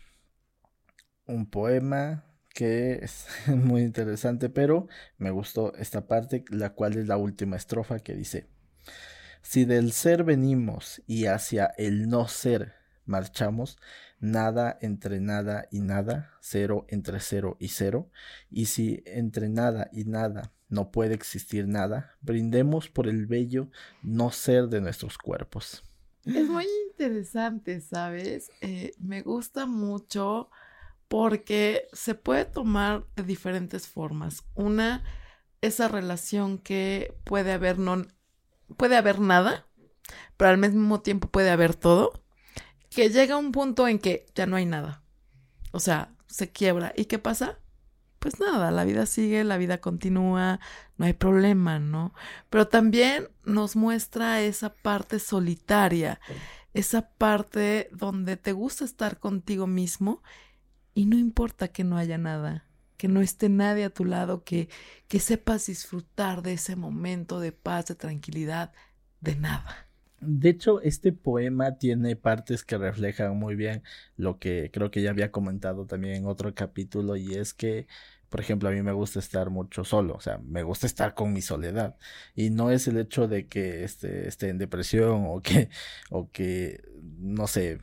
Un 1.25 1.49
poema 1.49 2.23
que 2.53 2.99
es 3.03 3.27
muy 3.47 3.81
interesante, 3.81 4.47
pero 4.47 4.87
me 5.17 5.31
gustó 5.31 5.75
esta 5.75 6.07
parte, 6.07 6.45
la 6.51 6.69
cual 6.69 6.95
es 6.95 7.05
la 7.05 7.17
última 7.17 7.57
estrofa 7.57 7.99
que 7.99 8.15
dice, 8.15 8.47
si 9.41 9.65
del 9.65 9.91
ser 9.91 10.23
venimos 10.23 11.01
y 11.05 11.25
hacia 11.25 11.65
el 11.77 12.07
no 12.07 12.29
ser 12.29 12.78
marchamos, 13.09 13.77
nada 14.19 14.77
entre 14.81 15.19
nada 15.19 15.67
y 15.71 15.81
nada, 15.81 16.31
cero 16.39 16.85
entre 16.87 17.19
cero 17.19 17.57
y 17.59 17.69
cero, 17.69 18.09
y 18.49 18.67
si 18.67 19.03
entre 19.05 19.49
nada 19.49 19.89
y 19.91 20.05
nada 20.05 20.53
no 20.69 20.91
puede 20.91 21.15
existir 21.15 21.67
nada, 21.67 22.15
brindemos 22.21 22.89
por 22.89 23.07
el 23.07 23.25
bello 23.25 23.69
no 24.03 24.31
ser 24.31 24.67
de 24.67 24.81
nuestros 24.81 25.17
cuerpos. 25.17 25.83
Es 26.25 26.47
muy 26.47 26.67
interesante, 26.91 27.81
¿sabes? 27.81 28.51
Eh, 28.61 28.91
me 28.99 29.21
gusta 29.21 29.65
mucho 29.65 30.49
porque 31.07 31.87
se 31.91 32.13
puede 32.13 32.45
tomar 32.45 33.05
de 33.15 33.23
diferentes 33.23 33.87
formas. 33.87 34.43
Una, 34.53 35.03
esa 35.61 35.87
relación 35.87 36.59
que 36.59 37.15
puede 37.23 37.51
haber 37.51 37.79
no, 37.79 38.05
puede 38.77 38.95
haber 38.95 39.19
nada, 39.19 39.65
pero 40.37 40.51
al 40.51 40.57
mismo 40.57 41.01
tiempo 41.01 41.29
puede 41.29 41.49
haber 41.49 41.73
todo, 41.73 42.23
que 42.89 43.09
llega 43.09 43.37
un 43.37 43.51
punto 43.51 43.87
en 43.87 43.99
que 43.99 44.25
ya 44.35 44.45
no 44.45 44.55
hay 44.55 44.65
nada. 44.65 45.03
O 45.71 45.79
sea, 45.79 46.15
se 46.27 46.51
quiebra. 46.51 46.93
¿Y 46.95 47.05
qué 47.05 47.19
pasa? 47.19 47.59
pues 48.19 48.39
nada, 48.39 48.69
la 48.71 48.83
vida 48.83 49.05
sigue, 49.05 49.43
la 49.43 49.57
vida 49.57 49.79
continúa, 49.79 50.59
no 50.97 51.05
hay 51.05 51.13
problema, 51.13 51.79
¿no? 51.79 52.13
Pero 52.49 52.67
también 52.67 53.29
nos 53.45 53.75
muestra 53.75 54.41
esa 54.41 54.73
parte 54.73 55.19
solitaria, 55.19 56.19
esa 56.73 57.09
parte 57.09 57.89
donde 57.91 58.37
te 58.37 58.51
gusta 58.51 58.85
estar 58.85 59.19
contigo 59.19 59.67
mismo 59.67 60.21
y 60.93 61.05
no 61.05 61.17
importa 61.17 61.69
que 61.69 61.83
no 61.85 61.97
haya 61.97 62.17
nada, 62.17 62.67
que 62.97 63.07
no 63.07 63.21
esté 63.21 63.47
nadie 63.47 63.85
a 63.85 63.89
tu 63.89 64.03
lado, 64.03 64.43
que, 64.43 64.69
que 65.07 65.19
sepas 65.19 65.67
disfrutar 65.67 66.41
de 66.41 66.53
ese 66.53 66.75
momento 66.75 67.39
de 67.39 67.53
paz, 67.53 67.87
de 67.87 67.95
tranquilidad, 67.95 68.73
de 69.21 69.37
nada. 69.37 69.88
De 70.21 70.49
hecho, 70.49 70.81
este 70.81 71.11
poema 71.13 71.77
tiene 71.77 72.15
partes 72.15 72.63
que 72.63 72.77
reflejan 72.77 73.37
muy 73.37 73.55
bien 73.55 73.83
lo 74.17 74.39
que 74.39 74.69
creo 74.73 74.91
que 74.91 75.01
ya 75.01 75.11
había 75.11 75.31
comentado 75.31 75.85
también 75.85 76.15
en 76.15 76.25
otro 76.25 76.53
capítulo 76.53 77.15
y 77.15 77.35
es 77.35 77.53
que, 77.53 77.87
por 78.29 78.39
ejemplo, 78.41 78.69
a 78.69 78.71
mí 78.71 78.81
me 78.81 78.91
gusta 78.91 79.19
estar 79.19 79.49
mucho 79.49 79.83
solo, 79.83 80.15
o 80.15 80.21
sea, 80.21 80.39
me 80.39 80.63
gusta 80.63 80.87
estar 80.87 81.13
con 81.15 81.33
mi 81.33 81.41
soledad. 81.41 81.97
Y 82.35 82.49
no 82.49 82.71
es 82.71 82.87
el 82.87 82.97
hecho 82.97 83.27
de 83.27 83.47
que 83.47 83.83
esté, 83.83 84.27
esté 84.27 84.49
en 84.49 84.57
depresión 84.57 85.25
o 85.27 85.41
que, 85.41 85.69
o 86.09 86.29
que, 86.31 86.81
no 87.19 87.47
sé, 87.47 87.79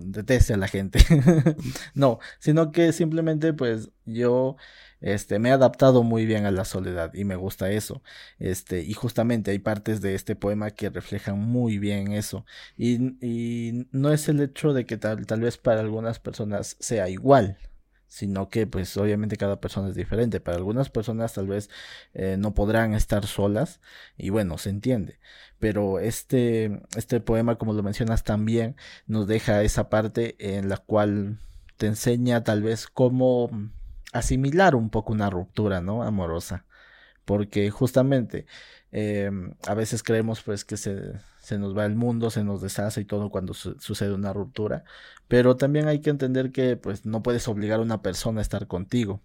deteste 0.00 0.54
a 0.54 0.56
la 0.56 0.68
gente, 0.68 0.98
no, 1.94 2.18
sino 2.40 2.72
que 2.72 2.92
simplemente 2.92 3.52
pues 3.52 3.90
yo 4.04 4.56
este, 5.00 5.38
me 5.38 5.50
he 5.50 5.52
adaptado 5.52 6.02
muy 6.02 6.26
bien 6.26 6.46
a 6.46 6.50
la 6.50 6.64
soledad 6.64 7.14
y 7.14 7.24
me 7.24 7.36
gusta 7.36 7.70
eso. 7.70 8.02
Este, 8.38 8.82
y 8.82 8.92
justamente 8.94 9.50
hay 9.50 9.58
partes 9.58 10.00
de 10.00 10.14
este 10.14 10.36
poema 10.36 10.70
que 10.70 10.90
reflejan 10.90 11.38
muy 11.38 11.78
bien 11.78 12.12
eso. 12.12 12.44
Y, 12.76 12.98
no 13.92 14.12
es 14.12 14.28
el 14.28 14.40
hecho 14.40 14.72
de 14.72 14.86
que 14.86 14.96
tal, 14.96 15.26
tal 15.26 15.40
vez 15.40 15.56
para 15.58 15.80
algunas 15.80 16.18
personas 16.18 16.76
sea 16.80 17.08
igual, 17.08 17.58
sino 18.08 18.48
que 18.48 18.66
pues 18.66 18.96
obviamente 18.96 19.36
cada 19.36 19.60
persona 19.60 19.88
es 19.88 19.94
diferente. 19.94 20.40
Para 20.40 20.56
algunas 20.56 20.90
personas 20.90 21.34
tal 21.34 21.46
vez 21.46 21.70
eh, 22.14 22.36
no 22.38 22.54
podrán 22.54 22.94
estar 22.94 23.26
solas 23.26 23.80
y 24.16 24.30
bueno, 24.30 24.58
se 24.58 24.70
entiende. 24.70 25.18
Pero 25.58 26.00
este, 26.00 26.82
este 26.96 27.20
poema, 27.20 27.56
como 27.56 27.72
lo 27.72 27.82
mencionas 27.82 28.24
también, 28.24 28.76
nos 29.06 29.26
deja 29.26 29.62
esa 29.62 29.88
parte 29.90 30.36
en 30.38 30.68
la 30.68 30.78
cual 30.78 31.38
te 31.76 31.86
enseña 31.86 32.44
tal 32.44 32.62
vez 32.62 32.86
cómo 32.88 33.50
asimilar 34.12 34.74
un 34.74 34.90
poco 34.90 35.12
una 35.12 35.30
ruptura, 35.30 35.80
¿no? 35.80 36.02
Amorosa. 36.02 36.64
porque 37.24 37.70
justamente 37.70 38.46
eh, 38.92 39.30
a 39.66 39.74
veces 39.74 40.02
creemos 40.02 40.42
pues 40.42 40.64
que 40.64 40.78
se, 40.78 41.12
se, 41.40 41.58
nos 41.58 41.76
va 41.76 41.84
el 41.86 41.94
mundo, 41.94 42.30
se 42.30 42.42
nos 42.44 42.62
deshace 42.62 43.02
y 43.02 43.04
todo 43.04 43.30
cuando 43.30 43.54
sucede 43.54 44.14
una 44.14 44.32
ruptura, 44.32 44.84
pero 45.28 45.56
también 45.56 45.88
hay 45.88 46.00
que 46.00 46.10
entender 46.10 46.52
que 46.52 46.76
pues 46.76 47.04
no 47.06 47.22
puedes 47.22 47.46
obligar 47.48 47.80
a 47.80 47.82
una 47.82 48.02
persona 48.02 48.40
a 48.40 48.42
estar 48.42 48.66
contigo 48.66 49.20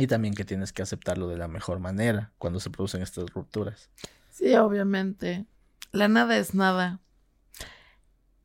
y 0.00 0.06
también 0.06 0.34
que 0.34 0.46
tienes 0.46 0.72
que 0.72 0.82
aceptarlo 0.82 1.28
de 1.28 1.36
la 1.36 1.46
mejor 1.46 1.78
manera 1.78 2.32
cuando 2.38 2.58
se 2.58 2.70
producen 2.70 3.02
estas 3.02 3.28
rupturas. 3.30 3.90
Sí, 4.30 4.54
obviamente. 4.54 5.44
La 5.92 6.08
nada 6.08 6.38
es 6.38 6.54
nada. 6.54 7.00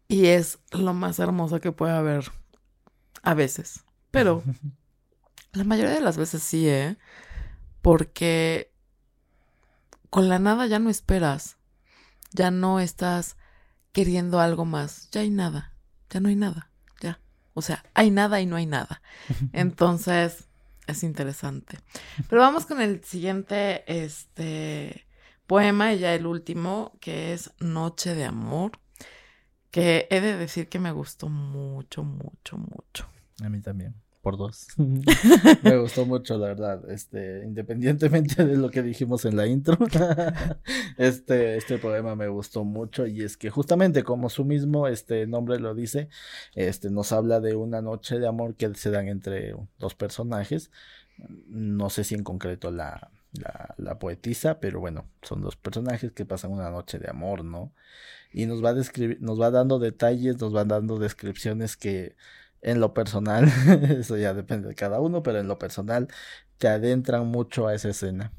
Y 0.07 0.27
es 0.27 0.59
lo 0.71 0.93
más 0.93 1.19
hermoso 1.19 1.61
que 1.61 1.71
puede 1.71 1.93
haber 1.93 2.25
a 3.23 3.33
veces. 3.33 3.85
Pero 4.11 4.43
la 5.55 5.63
mayoría 5.63 5.93
de 5.93 6.01
las 6.01 6.17
veces 6.17 6.43
sí, 6.43 6.67
¿eh? 6.67 6.97
Porque 7.81 8.71
con 10.09 10.29
la 10.29 10.39
nada 10.39 10.65
ya 10.67 10.79
no 10.79 10.89
esperas. 10.89 11.57
Ya 12.31 12.51
no 12.51 12.79
estás 12.79 13.37
queriendo 13.91 14.39
algo 14.39 14.65
más. 14.65 15.09
Ya 15.11 15.21
hay 15.21 15.29
nada. 15.29 15.73
Ya 16.09 16.19
no 16.19 16.29
hay 16.29 16.35
nada. 16.35 16.69
Ya. 17.01 17.19
O 17.53 17.61
sea, 17.61 17.83
hay 17.93 18.11
nada 18.11 18.41
y 18.41 18.45
no 18.45 18.55
hay 18.55 18.65
nada. 18.65 19.01
Entonces, 19.53 20.45
es 20.87 21.03
interesante. 21.03 21.79
Pero 22.29 22.41
vamos 22.41 22.65
con 22.65 22.81
el 22.81 23.03
siguiente 23.03 23.83
este 23.87 25.07
poema 25.47 25.93
y 25.93 25.99
ya 25.99 26.13
el 26.13 26.25
último, 26.25 26.97
que 26.99 27.33
es 27.33 27.53
Noche 27.59 28.15
de 28.15 28.25
Amor, 28.25 28.79
que 29.71 30.07
he 30.09 30.21
de 30.21 30.35
decir 30.37 30.67
que 30.67 30.79
me 30.79 30.91
gustó 30.91 31.29
mucho, 31.29 32.03
mucho, 32.03 32.57
mucho. 32.57 33.07
A 33.43 33.49
mí 33.49 33.61
también 33.61 33.95
por 34.25 34.37
dos. 34.37 34.65
me 35.61 35.77
gustó 35.77 36.07
mucho, 36.07 36.35
la 36.39 36.47
verdad. 36.47 36.89
Este, 36.89 37.43
independientemente 37.45 38.43
de 38.43 38.57
lo 38.57 38.71
que 38.71 38.81
dijimos 38.81 39.23
en 39.23 39.37
la 39.37 39.45
intro, 39.45 39.77
este, 40.97 41.57
este 41.57 41.77
poema 41.77 42.15
me 42.15 42.27
gustó 42.27 42.63
mucho 42.63 43.05
y 43.05 43.21
es 43.21 43.37
que 43.37 43.51
justamente 43.51 44.01
como 44.01 44.31
su 44.31 44.43
mismo 44.43 44.87
este 44.87 45.27
nombre 45.27 45.59
lo 45.59 45.75
dice, 45.75 46.09
este 46.55 46.89
nos 46.89 47.11
habla 47.11 47.39
de 47.39 47.55
una 47.55 47.83
noche 47.83 48.17
de 48.17 48.25
amor 48.25 48.55
que 48.55 48.73
se 48.73 48.89
dan 48.89 49.09
entre 49.09 49.55
dos 49.77 49.93
personajes. 49.93 50.71
No 51.47 51.91
sé 51.91 52.03
si 52.03 52.15
en 52.15 52.23
concreto 52.23 52.71
la, 52.71 53.11
la, 53.33 53.75
la 53.77 53.99
poetisa, 53.99 54.59
pero 54.59 54.79
bueno, 54.79 55.05
son 55.21 55.43
dos 55.43 55.55
personajes 55.55 56.13
que 56.13 56.25
pasan 56.25 56.51
una 56.51 56.71
noche 56.71 56.97
de 56.97 57.11
amor, 57.11 57.45
¿no? 57.45 57.73
Y 58.33 58.47
nos 58.47 58.65
va 58.65 58.69
a 58.69 58.73
describir, 58.73 59.21
nos 59.21 59.39
va 59.39 59.51
dando 59.51 59.77
detalles, 59.77 60.41
nos 60.41 60.53
va 60.53 60.65
dando 60.65 60.97
descripciones 60.97 61.77
que 61.77 62.15
en 62.65 62.79
lo 62.79 62.95
personal, 62.95 63.45
eso 63.99 64.17
ya 64.17 64.33
depende 64.33 64.67
de 64.69 64.75
cada 64.75 64.99
uno, 64.99 65.21
pero 65.21 65.39
en 65.39 65.47
lo 65.47 65.59
personal 65.59 66.07
te 66.57 66.67
adentran 66.67 67.27
mucho 67.27 67.67
a 67.67 67.75
esa 67.75 67.89
escena. 67.89 68.33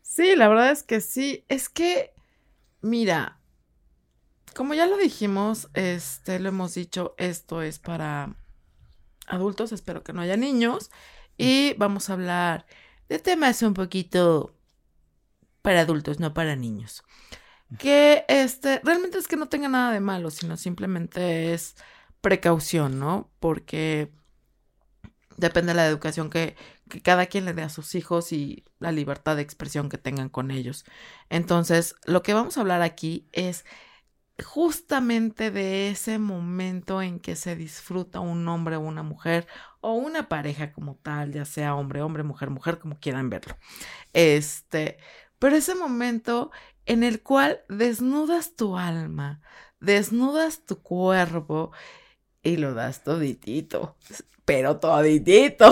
Sí, 0.00 0.34
la 0.36 0.48
verdad 0.48 0.70
es 0.70 0.82
que 0.82 1.02
sí. 1.02 1.44
Es 1.48 1.68
que, 1.68 2.14
mira, 2.80 3.38
como 4.54 4.72
ya 4.72 4.86
lo 4.86 4.96
dijimos, 4.96 5.68
este, 5.74 6.38
lo 6.38 6.48
hemos 6.48 6.72
dicho, 6.72 7.14
esto 7.18 7.60
es 7.60 7.78
para 7.78 8.34
adultos, 9.26 9.70
espero 9.70 10.02
que 10.02 10.14
no 10.14 10.22
haya 10.22 10.38
niños. 10.38 10.90
Y 11.36 11.74
vamos 11.74 12.08
a 12.08 12.14
hablar 12.14 12.64
de 13.10 13.18
temas 13.18 13.60
un 13.60 13.74
poquito 13.74 14.56
para 15.60 15.80
adultos, 15.80 16.20
no 16.20 16.32
para 16.32 16.56
niños. 16.56 17.02
Que 17.78 18.24
este, 18.28 18.80
realmente 18.82 19.18
es 19.18 19.28
que 19.28 19.36
no 19.36 19.50
tenga 19.50 19.68
nada 19.68 19.92
de 19.92 20.00
malo, 20.00 20.30
sino 20.30 20.56
simplemente 20.56 21.52
es 21.52 21.76
precaución, 22.26 22.98
¿no? 22.98 23.30
Porque 23.38 24.10
depende 25.36 25.70
de 25.70 25.76
la 25.76 25.86
educación 25.86 26.28
que, 26.28 26.56
cada 27.04 27.26
quien 27.26 27.44
le 27.44 27.54
dé 27.54 27.62
a 27.62 27.68
sus 27.68 27.94
hijos 27.94 28.32
y 28.32 28.64
la 28.80 28.90
libertad 28.90 29.36
de 29.36 29.42
expresión 29.42 29.88
que 29.88 29.96
tengan 29.96 30.28
con 30.28 30.50
ellos. 30.50 30.84
Entonces, 31.30 31.94
lo 32.04 32.24
que 32.24 32.34
vamos 32.34 32.56
a 32.56 32.62
hablar 32.62 32.82
aquí 32.82 33.28
es 33.30 33.64
justamente 34.44 35.52
de 35.52 35.88
ese 35.88 36.18
momento 36.18 37.00
en 37.00 37.20
que 37.20 37.36
se 37.36 37.54
disfruta 37.54 38.18
un 38.18 38.48
hombre 38.48 38.74
o 38.74 38.80
una 38.80 39.04
mujer 39.04 39.46
o 39.80 39.92
una 39.92 40.28
pareja 40.28 40.72
como 40.72 40.96
tal, 40.96 41.32
ya 41.32 41.44
sea 41.44 41.76
hombre, 41.76 42.02
hombre, 42.02 42.24
mujer, 42.24 42.50
mujer, 42.50 42.80
como 42.80 42.98
quieran 42.98 43.30
verlo. 43.30 43.56
Este, 44.14 44.98
pero 45.38 45.54
ese 45.54 45.76
momento 45.76 46.50
en 46.86 47.04
el 47.04 47.22
cual 47.22 47.60
desnudas 47.68 48.56
tu 48.56 48.76
alma, 48.76 49.40
desnudas 49.78 50.66
tu 50.66 50.82
cuerpo 50.82 51.70
y 52.46 52.56
lo 52.56 52.74
das 52.74 53.02
toditito, 53.02 53.96
pero 54.44 54.78
toditito. 54.78 55.68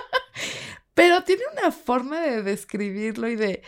pero 0.94 1.22
tiene 1.22 1.42
una 1.52 1.70
forma 1.70 2.20
de 2.20 2.42
describirlo 2.42 3.28
y 3.28 3.36
de, 3.36 3.62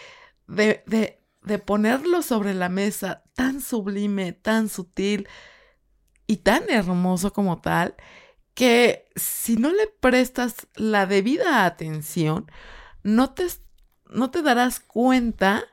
de, 0.46 0.82
de, 0.86 1.20
de 1.42 1.58
ponerlo 1.58 2.22
sobre 2.22 2.54
la 2.54 2.70
mesa 2.70 3.24
tan 3.34 3.60
sublime, 3.60 4.32
tan 4.32 4.70
sutil 4.70 5.28
y 6.26 6.38
tan 6.38 6.70
hermoso 6.70 7.34
como 7.34 7.60
tal, 7.60 7.94
que 8.54 9.06
si 9.14 9.56
no 9.56 9.70
le 9.70 9.86
prestas 9.86 10.66
la 10.76 11.04
debida 11.04 11.66
atención, 11.66 12.50
no 13.02 13.34
te, 13.34 13.46
no 14.08 14.30
te 14.30 14.40
darás 14.40 14.80
cuenta 14.80 15.66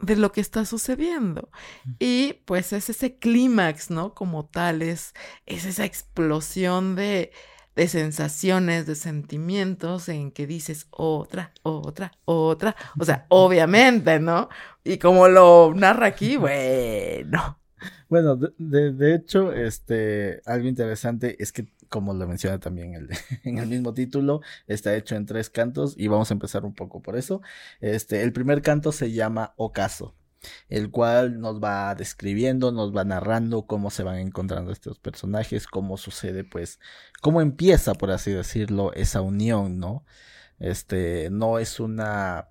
de 0.00 0.16
lo 0.16 0.32
que 0.32 0.40
está 0.40 0.64
sucediendo. 0.64 1.50
Y 1.98 2.34
pues 2.44 2.72
es 2.72 2.90
ese 2.90 3.16
clímax, 3.16 3.90
¿no? 3.90 4.14
Como 4.14 4.46
tal, 4.46 4.82
es, 4.82 5.14
es 5.46 5.64
esa 5.64 5.84
explosión 5.84 6.96
de, 6.96 7.32
de 7.76 7.88
sensaciones, 7.88 8.86
de 8.86 8.94
sentimientos 8.94 10.08
en 10.08 10.32
que 10.32 10.46
dices 10.46 10.86
otra, 10.90 11.52
otra, 11.62 12.12
otra. 12.24 12.76
O 12.98 13.04
sea, 13.04 13.26
obviamente, 13.28 14.18
¿no? 14.20 14.48
Y 14.84 14.98
como 14.98 15.28
lo 15.28 15.72
narra 15.74 16.06
aquí, 16.06 16.36
bueno. 16.36 17.58
Bueno, 18.08 18.36
de, 18.36 18.92
de, 18.92 19.14
hecho, 19.14 19.52
este, 19.52 20.42
algo 20.44 20.66
interesante 20.68 21.36
es 21.42 21.52
que, 21.52 21.68
como 21.90 22.14
lo 22.14 22.26
menciona 22.26 22.58
también 22.58 22.94
el, 22.94 23.10
en 23.44 23.58
el 23.58 23.66
mismo 23.68 23.92
título, 23.92 24.40
está 24.66 24.96
hecho 24.96 25.16
en 25.16 25.26
tres 25.26 25.50
cantos 25.50 25.94
y 25.98 26.08
vamos 26.08 26.30
a 26.30 26.34
empezar 26.34 26.64
un 26.64 26.74
poco 26.74 27.02
por 27.02 27.18
eso. 27.18 27.42
Este, 27.80 28.22
el 28.22 28.32
primer 28.32 28.62
canto 28.62 28.92
se 28.92 29.12
llama 29.12 29.52
Ocaso, 29.56 30.14
el 30.68 30.90
cual 30.90 31.40
nos 31.40 31.62
va 31.62 31.94
describiendo, 31.94 32.72
nos 32.72 32.96
va 32.96 33.04
narrando 33.04 33.66
cómo 33.66 33.90
se 33.90 34.04
van 34.04 34.16
encontrando 34.18 34.72
estos 34.72 34.98
personajes, 34.98 35.66
cómo 35.66 35.98
sucede, 35.98 36.44
pues, 36.44 36.80
cómo 37.20 37.42
empieza, 37.42 37.94
por 37.94 38.10
así 38.12 38.30
decirlo, 38.30 38.92
esa 38.94 39.20
unión, 39.20 39.78
¿no? 39.78 40.04
Este, 40.58 41.28
no 41.30 41.58
es 41.58 41.80
una 41.80 42.48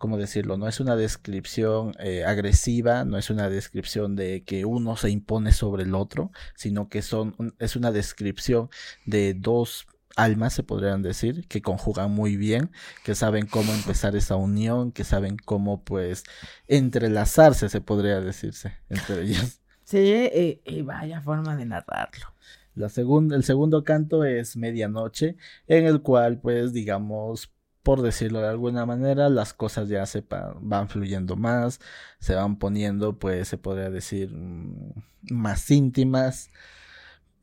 ¿cómo 0.00 0.16
decirlo? 0.16 0.56
No 0.56 0.66
es 0.66 0.80
una 0.80 0.96
descripción 0.96 1.94
eh, 1.98 2.24
agresiva, 2.24 3.04
no 3.04 3.18
es 3.18 3.28
una 3.28 3.50
descripción 3.50 4.16
de 4.16 4.42
que 4.44 4.64
uno 4.64 4.96
se 4.96 5.10
impone 5.10 5.52
sobre 5.52 5.82
el 5.82 5.94
otro, 5.94 6.32
sino 6.56 6.88
que 6.88 7.02
son, 7.02 7.36
es 7.58 7.76
una 7.76 7.92
descripción 7.92 8.70
de 9.04 9.34
dos 9.34 9.86
almas, 10.16 10.54
se 10.54 10.62
podrían 10.62 11.02
decir, 11.02 11.46
que 11.48 11.60
conjugan 11.60 12.12
muy 12.12 12.38
bien, 12.38 12.70
que 13.04 13.14
saben 13.14 13.46
cómo 13.46 13.74
empezar 13.74 14.16
esa 14.16 14.36
unión, 14.36 14.90
que 14.90 15.04
saben 15.04 15.36
cómo, 15.36 15.84
pues, 15.84 16.24
entrelazarse, 16.66 17.68
se 17.68 17.82
podría 17.82 18.22
decirse, 18.22 18.78
entre 18.88 19.22
ellos. 19.22 19.60
Sí, 19.84 20.60
y, 20.64 20.82
vaya 20.82 21.20
forma 21.20 21.56
de 21.56 21.64
narrarlo. 21.64 22.32
La 22.76 22.88
segunda, 22.88 23.34
el 23.34 23.42
segundo 23.42 23.82
canto 23.82 24.22
es 24.22 24.56
Medianoche, 24.56 25.36
en 25.66 25.84
el 25.84 26.00
cual, 26.00 26.38
pues, 26.38 26.72
digamos, 26.72 27.52
por 27.82 28.02
decirlo 28.02 28.40
de 28.40 28.48
alguna 28.48 28.86
manera, 28.86 29.28
las 29.28 29.54
cosas 29.54 29.88
ya 29.88 30.04
se 30.06 30.24
van 30.60 30.88
fluyendo 30.88 31.36
más, 31.36 31.80
se 32.18 32.34
van 32.34 32.56
poniendo, 32.58 33.18
pues 33.18 33.48
se 33.48 33.58
podría 33.58 33.90
decir, 33.90 34.32
mm, 34.34 34.92
más 35.30 35.70
íntimas. 35.70 36.50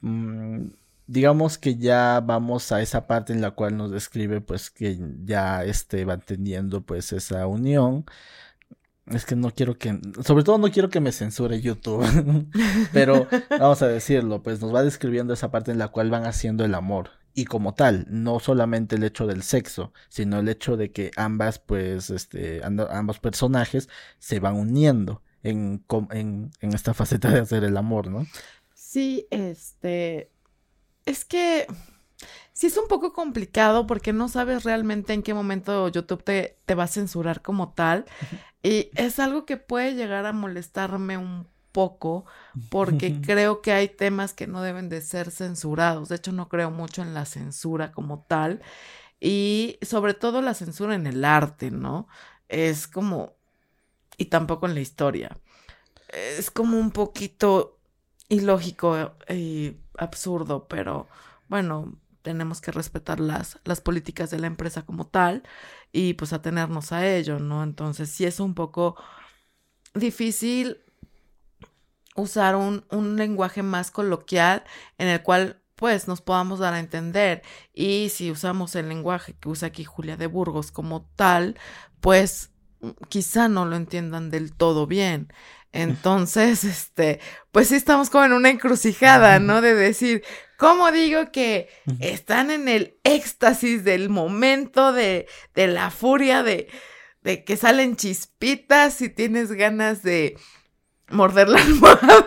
Mm, 0.02 0.70
digamos 1.08 1.58
que 1.58 1.78
ya 1.78 2.22
vamos 2.22 2.72
a 2.72 2.82
esa 2.82 3.08
parte 3.08 3.34
en 3.34 3.42
la 3.42 3.52
cual 3.52 3.78
nos 3.78 3.92
describe, 3.92 4.42
pues 4.42 4.70
que 4.72 5.00
ya 5.26 5.64
este 5.64 6.06
va 6.06 6.18
teniendo, 6.20 6.82
pues 6.86 7.14
esa 7.14 7.48
unión. 7.48 8.06
Es 9.08 9.26
que 9.26 9.36
no 9.38 9.52
quiero 9.52 9.78
que, 9.78 10.00
sobre 10.24 10.44
todo 10.44 10.58
no 10.58 10.70
quiero 10.70 10.90
que 10.90 11.00
me 11.00 11.14
censure 11.14 11.62
YouTube, 11.62 12.06
pero 12.94 13.28
vamos 13.50 13.82
a 13.82 13.88
decirlo, 13.88 14.44
pues 14.44 14.62
nos 14.62 14.76
va 14.76 14.84
describiendo 14.84 15.34
esa 15.34 15.50
parte 15.50 15.72
en 15.72 15.78
la 15.80 15.88
cual 15.90 16.10
van 16.10 16.26
haciendo 16.26 16.66
el 16.66 16.76
amor 16.76 17.12
y 17.38 17.46
como 17.46 17.76
tal, 17.76 18.08
no 18.10 18.40
solamente 18.40 18.96
el 18.96 19.04
hecho 19.04 19.28
del 19.28 19.44
sexo, 19.44 19.94
sino 20.10 20.40
el 20.40 20.50
hecho 20.50 20.76
de 20.76 20.92
que 20.92 21.12
ambas, 21.18 21.60
pues, 21.60 22.10
este, 22.10 22.62
ambos 22.64 23.20
personajes 23.20 23.90
se 24.18 24.40
van 24.40 24.56
uniendo 24.56 25.22
en, 25.44 25.86
en, 26.10 26.50
en 26.62 26.74
esta 26.74 26.96
faceta 26.96 27.30
de 27.30 27.42
hacer 27.42 27.64
el 27.64 27.78
amor, 27.78 28.08
¿no? 28.08 28.26
Sí, 28.74 29.28
este, 29.30 30.32
es 31.06 31.26
que 31.26 31.68
sí 32.54 32.66
es 32.66 32.78
un 32.78 32.88
poco 32.88 33.14
complicado 33.14 33.86
porque 33.86 34.14
no 34.14 34.30
sabes 34.30 34.64
realmente 34.64 35.14
en 35.14 35.22
qué 35.22 35.36
momento 35.36 35.90
YouTube 35.90 36.24
te, 36.24 36.58
te 36.66 36.74
va 36.74 36.86
a 36.86 36.88
censurar 36.88 37.44
como 37.44 37.72
tal. 37.72 38.06
Y 38.64 38.90
es 38.96 39.20
algo 39.20 39.46
que 39.46 39.58
puede 39.58 39.94
llegar 39.94 40.26
a 40.26 40.34
molestarme 40.34 41.20
un 41.20 41.48
poco 41.78 42.26
porque 42.70 43.22
creo 43.22 43.62
que 43.62 43.72
hay 43.72 43.88
temas 43.88 44.34
que 44.34 44.48
no 44.48 44.64
deben 44.64 44.90
de 44.90 45.02
ser 45.02 45.30
censurados. 45.30 46.10
De 46.10 46.16
hecho, 46.16 46.32
no 46.32 46.50
creo 46.50 46.72
mucho 46.72 47.04
en 47.04 47.14
la 47.14 47.26
censura 47.26 47.92
como 47.92 48.26
tal. 48.28 48.64
Y 49.20 49.78
sobre 49.84 50.16
todo 50.16 50.42
la 50.42 50.56
censura 50.56 50.96
en 50.96 51.06
el 51.06 51.24
arte, 51.24 51.70
¿no? 51.70 52.08
Es 52.48 52.88
como... 52.88 53.34
Y 54.18 54.26
tampoco 54.26 54.66
en 54.66 54.74
la 54.74 54.80
historia. 54.80 55.38
Es 56.08 56.50
como 56.50 56.80
un 56.80 56.90
poquito 56.90 57.78
ilógico 58.28 59.14
y 59.30 59.78
absurdo, 60.00 60.68
pero 60.68 61.08
bueno, 61.48 61.94
tenemos 62.24 62.60
que 62.60 62.72
respetar 62.72 63.20
las, 63.20 63.60
las 63.66 63.82
políticas 63.82 64.32
de 64.32 64.40
la 64.40 64.48
empresa 64.48 64.82
como 64.82 65.06
tal 65.06 65.44
y 65.92 66.16
pues 66.16 66.34
atenernos 66.34 66.92
a 66.92 67.08
ello, 67.08 67.38
¿no? 67.38 67.62
Entonces 67.62 68.10
sí 68.10 68.26
es 68.26 68.40
un 68.40 68.56
poco 68.56 68.96
difícil 69.94 70.82
usar 72.18 72.56
un, 72.56 72.86
un 72.90 73.16
lenguaje 73.16 73.64
más 73.64 73.92
coloquial 73.92 74.64
en 74.98 75.08
el 75.08 75.22
cual 75.22 75.62
pues 75.76 76.08
nos 76.08 76.22
podamos 76.22 76.60
dar 76.60 76.74
a 76.74 76.80
entender 76.80 77.44
y 77.74 78.10
si 78.10 78.32
usamos 78.32 78.76
el 78.76 78.90
lenguaje 78.90 79.36
que 79.40 79.48
usa 79.48 79.70
aquí 79.70 79.84
Julia 79.84 80.18
de 80.18 80.26
Burgos 80.26 80.72
como 80.72 81.06
tal, 81.16 81.58
pues 82.02 82.52
quizá 83.10 83.48
no 83.48 83.66
lo 83.66 83.76
entiendan 83.76 84.30
del 84.30 84.54
todo 84.54 84.88
bien. 84.88 85.32
Entonces, 85.72 86.64
este, 86.64 87.20
pues 87.52 87.68
sí 87.68 87.76
estamos 87.76 88.10
como 88.10 88.26
en 88.26 88.34
una 88.34 88.50
encrucijada, 88.50 89.40
¿no? 89.40 89.62
De 89.62 89.76
decir, 89.76 90.24
¿cómo 90.58 90.92
digo 90.92 91.32
que 91.32 91.70
están 92.00 92.50
en 92.50 92.68
el 92.68 92.98
éxtasis 93.04 93.84
del 93.84 94.10
momento 94.10 94.94
de, 94.94 95.28
de 95.54 95.68
la 95.68 95.92
furia, 95.92 96.42
de, 96.42 96.70
de 97.22 97.44
que 97.44 97.58
salen 97.58 97.96
chispitas 97.96 99.02
y 99.02 99.10
tienes 99.10 99.52
ganas 99.52 100.02
de 100.02 100.38
morder 101.10 101.50
la 101.50 101.60
almohada? 101.62 102.26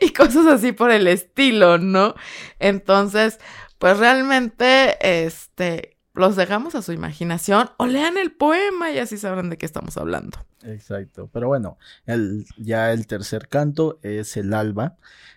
y 0.00 0.12
cosas 0.12 0.46
así 0.46 0.72
por 0.72 0.90
el 0.90 1.06
estilo, 1.06 1.78
¿no? 1.78 2.14
Entonces, 2.58 3.38
pues 3.78 3.98
realmente, 3.98 5.24
este, 5.26 5.96
los 6.14 6.36
dejamos 6.36 6.74
a 6.74 6.82
su 6.82 6.92
imaginación 6.92 7.70
o 7.78 7.86
lean 7.86 8.18
el 8.18 8.32
poema 8.32 8.90
y 8.90 8.98
así 8.98 9.16
sabrán 9.16 9.50
de 9.50 9.58
qué 9.58 9.66
estamos 9.66 9.96
hablando. 9.96 10.38
Exacto, 10.62 11.28
pero 11.32 11.48
bueno, 11.48 11.78
el, 12.06 12.46
ya 12.56 12.92
el 12.92 13.06
tercer 13.06 13.48
canto 13.48 13.98
es 14.02 14.36
el 14.36 14.52
alba, 14.54 14.96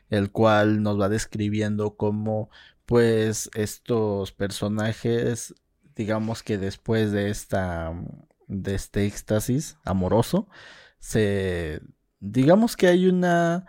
el 0.10 0.32
cual 0.32 0.84
nos 0.84 1.00
va 1.00 1.10
describiendo 1.10 1.96
cómo 1.96 2.50
pues 2.86 3.50
estos 3.56 4.32
personajes, 4.32 5.56
digamos 5.96 6.44
que 6.44 6.58
después 6.58 7.12
de 7.12 7.30
esta, 7.30 7.94
de 8.48 8.76
este 8.76 9.06
éxtasis 9.06 9.78
amoroso, 9.84 10.48
se, 11.00 11.82
digamos 12.26 12.76
que 12.76 12.88
hay 12.88 13.08
una 13.08 13.66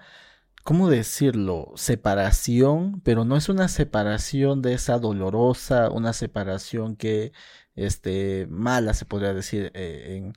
¿cómo 0.67 0.91
decirlo? 0.91 1.73
Separación, 1.77 3.01
pero 3.05 3.25
no 3.25 3.37
es 3.37 3.49
una 3.49 3.69
separación 3.69 4.63
de 4.63 4.75
esa 4.75 4.99
dolorosa, 4.99 5.91
una 5.91 6.13
separación 6.13 6.97
que, 6.97 7.33
este, 7.77 8.49
mala 8.51 8.93
se 8.93 9.05
podría 9.05 9.33
decir 9.33 9.71
eh, 9.75 10.33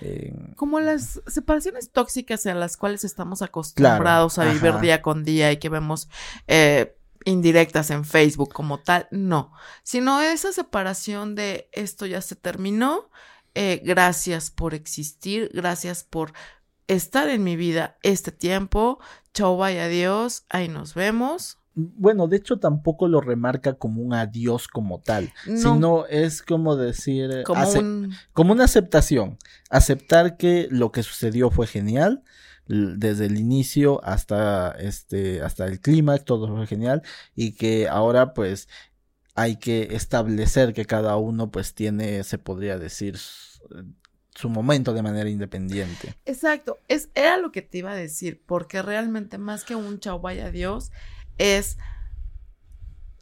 en, 0.00 0.56
Como 0.56 0.80
las 0.80 1.22
separaciones 1.28 1.92
tóxicas 1.92 2.46
a 2.46 2.54
las 2.54 2.76
cuales 2.76 3.04
estamos 3.04 3.42
acostumbrados 3.42 4.38
a 4.38 4.52
vivir 4.52 4.80
día 4.80 5.02
con 5.02 5.22
día 5.22 5.52
y 5.52 5.58
que 5.58 5.68
vemos 5.68 6.08
eh, 6.48 6.96
indirectas 7.24 7.92
en 7.92 8.04
Facebook 8.04 8.52
como 8.52 8.80
tal, 8.80 9.06
no, 9.12 9.52
sino 9.84 10.20
esa 10.20 10.50
separación 10.50 11.36
de 11.36 11.68
esto 11.70 12.06
ya 12.06 12.22
se 12.22 12.34
terminó, 12.34 13.08
eh, 13.54 13.80
gracias 13.84 14.50
por 14.50 14.74
existir, 14.74 15.48
gracias 15.54 16.02
por 16.02 16.32
estar 16.94 17.28
en 17.28 17.44
mi 17.44 17.56
vida 17.56 17.96
este 18.02 18.32
tiempo. 18.32 18.98
Chau, 19.32 19.56
vaya 19.56 19.84
adiós, 19.84 20.44
ahí 20.48 20.68
nos 20.68 20.94
vemos. 20.94 21.58
Bueno, 21.74 22.26
de 22.26 22.36
hecho 22.36 22.58
tampoco 22.58 23.06
lo 23.06 23.20
remarca 23.20 23.74
como 23.74 24.02
un 24.02 24.12
adiós 24.12 24.66
como 24.66 25.00
tal, 25.00 25.32
sino 25.44 26.04
es 26.06 26.42
como 26.42 26.76
decir, 26.76 27.44
como, 27.46 27.64
como 28.32 28.52
una 28.52 28.64
aceptación, 28.64 29.38
aceptar 29.70 30.36
que 30.36 30.66
lo 30.70 30.90
que 30.90 31.04
sucedió 31.04 31.50
fue 31.50 31.68
genial, 31.68 32.24
desde 32.66 33.26
el 33.26 33.38
inicio 33.38 34.04
hasta 34.04 34.72
este 34.72 35.42
hasta 35.42 35.66
el 35.66 35.80
clima 35.80 36.18
todo 36.18 36.46
fue 36.46 36.68
genial 36.68 37.02
y 37.34 37.52
que 37.52 37.88
ahora 37.88 38.32
pues 38.32 38.68
hay 39.34 39.56
que 39.56 39.88
establecer 39.96 40.72
que 40.72 40.84
cada 40.84 41.16
uno 41.16 41.50
pues 41.50 41.74
tiene 41.74 42.22
se 42.22 42.38
podría 42.38 42.78
decir 42.78 43.18
su 44.34 44.48
momento 44.48 44.92
de 44.92 45.02
manera 45.02 45.28
independiente. 45.28 46.14
Exacto, 46.24 46.78
es, 46.88 47.08
era 47.14 47.36
lo 47.36 47.52
que 47.52 47.62
te 47.62 47.78
iba 47.78 47.92
a 47.92 47.96
decir, 47.96 48.42
porque 48.46 48.82
realmente 48.82 49.38
más 49.38 49.64
que 49.64 49.74
un 49.74 50.00
chau 50.00 50.20
vaya 50.20 50.50
Dios, 50.50 50.92
es 51.38 51.78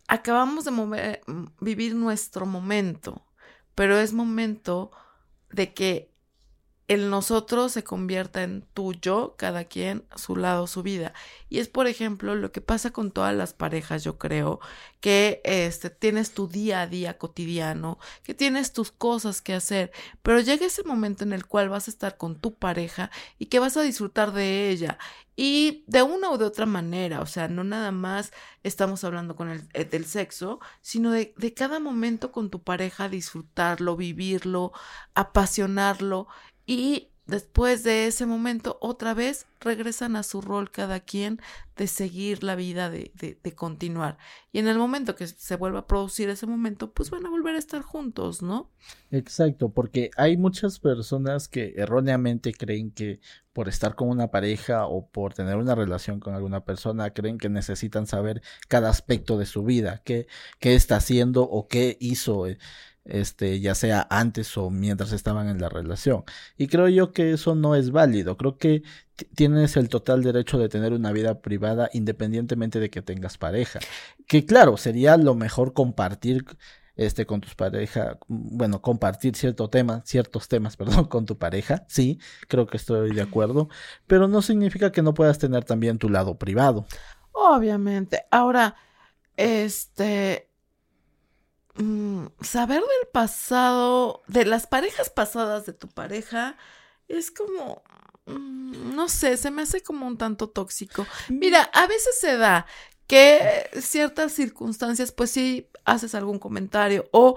acabamos 0.09 0.65
de 0.65 1.21
vivir 1.61 1.95
nuestro 1.95 2.47
momento, 2.47 3.27
pero 3.75 3.99
es 3.99 4.13
momento 4.13 4.91
de 5.51 5.73
que 5.75 6.11
el 6.89 7.11
nosotros 7.11 7.73
se 7.73 7.85
convierta 7.85 8.43
en 8.43 8.63
tuyo, 8.73 9.35
cada 9.37 9.65
quien 9.65 10.05
su 10.17 10.37
lado, 10.37 10.67
su 10.67 10.83
vida. 10.83 11.13
Y 11.51 11.59
es, 11.59 11.69
por 11.69 11.87
ejemplo, 11.87 12.35
lo 12.35 12.51
que 12.51 12.63
pasa 12.63 12.93
con 12.93 13.11
todas 13.11 13.35
las 13.37 13.53
parejas, 13.53 14.03
yo 14.05 14.17
creo, 14.17 14.59
que 15.01 15.43
este, 15.45 15.91
tienes 15.91 16.33
tu 16.33 16.49
día 16.49 16.81
a 16.81 16.87
día 16.87 17.19
cotidiano, 17.19 17.99
que 18.23 18.33
tienes 18.35 18.73
tus 18.73 18.91
cosas 18.91 19.43
que 19.43 19.53
hacer, 19.53 19.93
pero 20.23 20.41
llega 20.41 20.67
ese 20.67 20.83
momento 20.83 21.25
en 21.25 21.35
el 21.35 21.47
cual 21.47 21.69
vas 21.69 21.89
a 21.89 21.91
estar 21.91 22.17
con 22.17 22.41
tu 22.41 22.55
pareja 22.55 23.11
y 23.39 23.47
que 23.47 23.59
vas 23.59 23.77
a 23.77 23.83
disfrutar 23.83 24.33
de 24.33 24.71
ella. 24.71 24.99
Y 25.37 25.85
de 25.87 26.03
una 26.03 26.31
o 26.31 26.39
de 26.39 26.47
otra 26.47 26.67
manera, 26.67 27.21
o 27.21 27.27
sea, 27.27 27.49
no 27.49 27.63
nada 27.65 27.93
más 27.93 28.33
estamos 28.65 29.05
hablando 29.05 29.37
con 29.37 29.51
el 29.51 29.69
eh, 29.73 29.85
del 29.85 30.05
sexo, 30.05 30.59
sino 30.81 31.13
de, 31.13 31.33
de 31.37 31.55
cada 31.55 31.79
momento 31.79 32.33
con 32.33 32.51
tu 32.51 32.63
pareja, 32.63 33.09
disfrutarlo, 33.09 33.95
vivirlo, 33.95 34.73
apasionarlo 35.15 36.27
y 36.69 37.09
después 37.27 37.83
de 37.83 38.07
ese 38.07 38.27
momento 38.27 38.79
otra 38.81 39.15
vez 39.15 39.47
regresan 39.61 40.17
a 40.17 40.23
su 40.23 40.43
rol 40.43 40.71
cada 40.71 41.01
quien 41.01 41.41
de 41.77 41.87
seguir 41.87 42.45
la 42.45 42.57
vida, 42.57 42.91
de, 42.91 43.11
de, 43.15 43.55
continuar. 43.55 44.19
Y 44.53 44.59
en 44.59 44.69
el 44.69 44.77
momento 44.77 45.17
que 45.17 45.27
se 45.27 45.57
vuelva 45.57 45.81
a 45.81 45.87
producir 45.87 46.29
ese 46.29 46.47
momento, 46.47 46.93
pues 46.93 47.11
van 47.11 47.25
a 47.25 47.31
volver 47.31 47.55
a 47.55 47.59
estar 47.59 47.81
juntos, 47.81 48.43
¿no? 48.43 48.71
Exacto, 49.11 49.71
porque 49.71 50.11
hay 50.17 50.37
muchas 50.37 50.79
personas 50.79 51.49
que 51.49 51.73
erróneamente 51.77 52.53
creen 52.53 52.91
que 52.91 53.21
por 53.55 53.69
estar 53.69 53.95
con 53.95 54.11
una 54.11 54.31
pareja 54.31 54.87
o 54.87 55.09
por 55.09 55.33
tener 55.33 55.57
una 55.57 55.75
relación 55.75 56.21
con 56.21 56.35
alguna 56.35 56.65
persona, 56.65 57.11
creen 57.11 57.39
que 57.39 57.49
necesitan 57.49 58.07
saber 58.07 58.43
cada 58.69 58.91
aspecto 58.91 59.39
de 59.39 59.47
su 59.47 59.65
vida, 59.65 60.03
qué, 60.05 60.27
qué 60.59 60.75
está 60.75 60.97
haciendo 60.97 61.45
o 61.45 61.67
qué 61.67 61.97
hizo. 61.99 62.47
Este, 63.09 63.59
ya 63.61 63.75
sea 63.75 64.07
antes 64.11 64.57
o 64.59 64.71
mientras 64.71 65.13
estaban 65.13 65.49
en 65.49 65.61
la 65.61 65.69
relación. 65.69 66.25
Y 66.57 66.67
creo 66.69 66.89
yo 66.89 67.13
que 67.13 67.33
eso 67.33 67.55
no 67.55 67.75
es 67.75 67.91
válido. 67.91 68.37
Creo 68.37 68.59
que 68.59 68.83
tienes 69.35 69.77
el 69.77 69.89
total 69.89 70.23
derecho 70.23 70.59
de 70.59 70.69
tener 70.69 70.93
una 70.93 71.11
vida 71.13 71.41
privada 71.41 71.89
independientemente 71.93 72.81
de 72.81 72.91
que 72.91 73.03
tengas 73.03 73.39
pareja. 73.39 73.81
Que 74.27 74.45
claro, 74.45 74.77
sería 74.77 75.17
lo 75.17 75.35
mejor 75.35 75.73
compartir 75.73 76.45
este 76.99 77.27
con 77.27 77.41
tus 77.41 77.55
pareja, 77.55 78.19
bueno, 78.27 78.83
compartir 78.83 79.37
cierto 79.37 79.71
tema, 79.71 80.03
ciertos 80.05 80.49
temas, 80.49 80.77
perdón, 80.77 81.07
con 81.07 81.25
tu 81.25 81.39
pareja, 81.39 81.85
sí, 81.89 82.19
creo 82.49 82.67
que 82.67 82.77
estoy 82.77 83.15
de 83.15 83.23
acuerdo, 83.23 83.69
pero 84.07 84.29
no 84.29 84.43
significa 84.43 84.93
que 84.93 85.01
no 85.01 85.15
puedas 85.15 85.39
tener 85.39 85.65
también 85.65 85.99
tu 85.99 86.09
lado 86.11 86.37
privado. 86.39 86.87
Obviamente. 87.33 88.25
Ahora, 88.33 88.75
este, 89.37 90.48
Mm, 91.79 92.27
saber 92.41 92.81
del 92.81 93.09
pasado, 93.13 94.23
de 94.27 94.45
las 94.45 94.67
parejas 94.67 95.11
pasadas 95.11 95.65
de 95.67 95.73
tu 95.73 95.89
pareja, 95.89 96.57
es 97.07 97.31
como, 97.31 97.83
mm, 98.27 98.95
no 98.95 99.09
sé, 99.09 99.37
se 99.37 99.51
me 99.51 99.63
hace 99.63 99.83
como 99.83 100.07
un 100.07 100.19
tanto 100.19 100.49
tóxico. 100.51 101.07
Mira, 101.29 101.63
a 101.73 101.87
veces 101.87 102.19
se 102.21 102.37
da 102.37 102.67
que 103.07 103.71
ciertas 103.81 104.33
circunstancias, 104.33 105.13
pues 105.13 105.31
sí, 105.31 105.71
haces 105.85 106.15
algún 106.15 106.39
comentario 106.39 107.09
o 107.13 107.37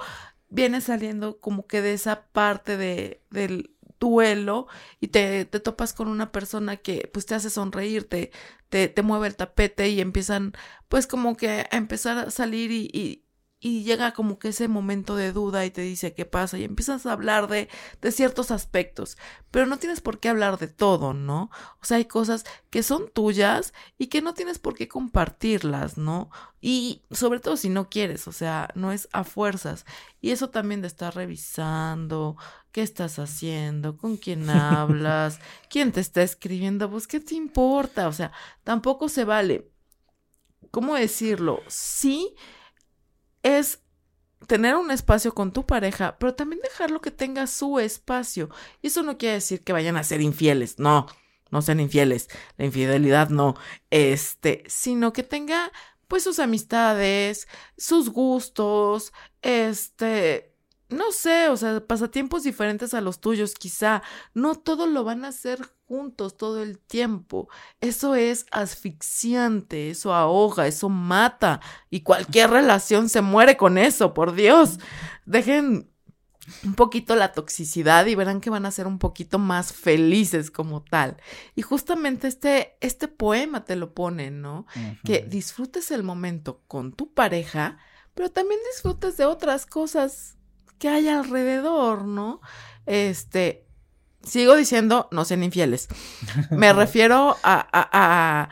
vienes 0.50 0.86
saliendo 0.86 1.40
como 1.40 1.66
que 1.68 1.82
de 1.82 1.94
esa 1.94 2.28
parte 2.28 2.78
de, 2.78 3.24
del 3.30 3.76
duelo 4.00 4.68
y 5.00 5.08
te, 5.10 5.46
te, 5.46 5.60
topas 5.60 5.94
con 5.94 6.08
una 6.10 6.32
persona 6.32 6.78
que 6.78 7.10
pues 7.14 7.26
te 7.26 7.36
hace 7.36 7.50
sonreír, 7.50 8.10
te, 8.10 8.32
te, 8.70 9.02
mueve 9.04 9.28
el 9.28 9.36
tapete 9.36 9.90
y 9.90 10.02
empiezan 10.02 10.54
pues 10.90 11.08
como 11.08 11.38
que 11.38 11.68
a 11.72 11.78
empezar 11.78 12.18
a 12.18 12.32
salir 12.32 12.72
y, 12.72 12.90
y 12.94 13.24
llega 13.62 14.12
como 14.14 14.40
que 14.40 14.50
ese 14.50 14.68
momento 14.68 15.16
de 15.16 15.32
duda 15.32 15.64
y 15.66 15.70
te 15.70 15.82
dice 15.82 16.16
qué 16.16 16.26
pasa 16.26 16.58
y 16.58 16.64
empiezas 16.64 17.06
a 17.06 17.14
hablar 17.14 17.48
de, 17.48 17.70
de 18.02 18.12
ciertos 18.12 18.50
aspectos, 18.50 19.18
pero 19.52 19.68
no 19.68 19.78
tienes 19.78 20.02
por 20.02 20.20
qué 20.20 20.30
hablar 20.30 20.58
de 20.58 20.68
todo, 20.68 21.14
¿no? 21.14 21.52
O 21.80 21.86
sea, 21.86 21.98
hay 21.98 22.06
cosas 22.06 22.44
que 22.72 22.82
son 22.82 23.08
tuyas 23.12 23.74
y 24.00 24.08
que 24.08 24.24
no 24.24 24.34
tienes 24.34 24.58
por 24.58 24.74
qué 24.74 24.88
compartirlas, 24.88 25.98
¿no? 25.98 26.32
Y 26.60 27.04
sobre 27.12 27.40
todo 27.40 27.56
si 27.56 27.70
no 27.70 27.88
quieres, 27.88 28.28
o 28.28 28.32
sea, 28.32 28.70
no 28.74 28.92
es 28.92 29.08
a 29.14 29.24
fuerzas. 29.24 29.86
Y 30.22 30.32
eso 30.32 30.50
también 30.50 30.82
de 30.82 30.88
estar 30.88 31.14
revisando, 31.16 32.38
qué 32.72 32.82
estás 32.82 33.20
haciendo, 33.20 33.96
con 33.96 34.18
quién 34.18 34.50
hablas, 34.50 35.40
quién 35.70 35.92
te 35.92 36.02
está 36.02 36.24
escribiendo, 36.24 36.90
pues 36.90 37.06
qué 37.08 37.20
te 37.20 37.36
importa, 37.36 38.08
o 38.08 38.14
sea, 38.14 38.32
tampoco 38.64 39.08
se 39.08 39.24
vale. 39.24 39.70
¿Cómo 40.72 40.96
decirlo? 40.96 41.60
Sí 41.68 42.36
es 43.44 43.80
tener 44.48 44.76
un 44.76 44.92
espacio 44.92 45.34
con 45.34 45.52
tu 45.52 45.66
pareja, 45.66 46.18
pero 46.20 46.36
también 46.36 46.62
dejarlo 46.62 47.02
que 47.02 47.12
tenga 47.12 47.48
su 47.48 47.80
espacio. 47.80 48.50
Y 48.82 48.88
eso 48.88 49.04
no 49.04 49.18
quiere 49.18 49.36
decir 49.36 49.64
que 49.64 49.74
vayan 49.74 49.98
a 49.98 50.04
ser 50.04 50.22
infieles, 50.22 50.80
no, 50.80 51.08
no 51.52 51.62
sean 51.62 51.80
infieles, 51.80 52.28
la 52.58 52.66
infidelidad 52.66 53.30
no, 53.30 53.56
este, 53.90 54.64
sino 54.68 55.14
que 55.14 55.24
tenga 55.24 55.72
pues 56.08 56.24
sus 56.24 56.40
amistades, 56.40 57.48
sus 57.78 58.10
gustos, 58.10 59.14
este, 59.42 60.51
no 60.92 61.12
sé, 61.12 61.50
o 61.50 61.58
sea, 61.58 61.86
pasatiempos 61.86 62.44
diferentes 62.44 62.94
a 62.94 63.02
los 63.02 63.20
tuyos, 63.20 63.56
quizá. 63.56 64.04
No 64.34 64.56
todo 64.56 64.88
lo 64.88 65.04
van 65.04 65.24
a 65.26 65.30
hacer 65.30 65.60
juntos 65.86 66.38
todo 66.38 66.62
el 66.62 66.80
tiempo. 66.80 67.50
Eso 67.80 68.16
es 68.16 68.46
asfixiante, 68.52 69.90
eso 69.90 70.14
ahoga, 70.14 70.68
eso 70.68 70.90
mata. 70.90 71.62
Y 71.90 72.02
cualquier 72.02 72.50
relación 72.50 73.10
se 73.10 73.22
muere 73.22 73.58
con 73.58 73.78
eso, 73.78 74.14
por 74.14 74.34
Dios. 74.34 74.80
Dejen 75.26 75.90
un 76.64 76.74
poquito 76.74 77.16
la 77.16 77.32
toxicidad 77.32 78.06
y 78.08 78.16
verán 78.16 78.42
que 78.42 78.50
van 78.50 78.66
a 78.66 78.72
ser 78.72 78.88
un 78.88 79.00
poquito 79.00 79.40
más 79.40 79.72
felices 79.72 80.52
como 80.52 80.84
tal. 80.84 81.18
Y 81.56 81.62
justamente 81.62 82.28
este, 82.28 82.78
este 82.82 83.08
poema 83.08 83.64
te 83.64 83.76
lo 83.76 83.94
pone, 83.94 84.32
¿no? 84.32 84.66
Que 85.04 85.22
disfrutes 85.22 85.92
el 85.92 86.04
momento 86.04 86.64
con 86.68 86.92
tu 86.92 87.14
pareja, 87.14 87.78
pero 88.14 88.30
también 88.30 88.60
disfrutes 88.74 89.16
de 89.18 89.26
otras 89.26 89.66
cosas 89.66 90.38
que 90.82 90.90
hay 90.90 91.08
alrededor, 91.08 92.06
¿no? 92.06 92.42
Este, 92.88 93.68
sigo 94.24 94.56
diciendo, 94.56 95.08
no 95.12 95.26
sean 95.26 95.44
infieles. 95.44 95.88
Me 96.50 96.74
refiero 96.74 97.38
a, 97.44 97.68
a 97.72 98.50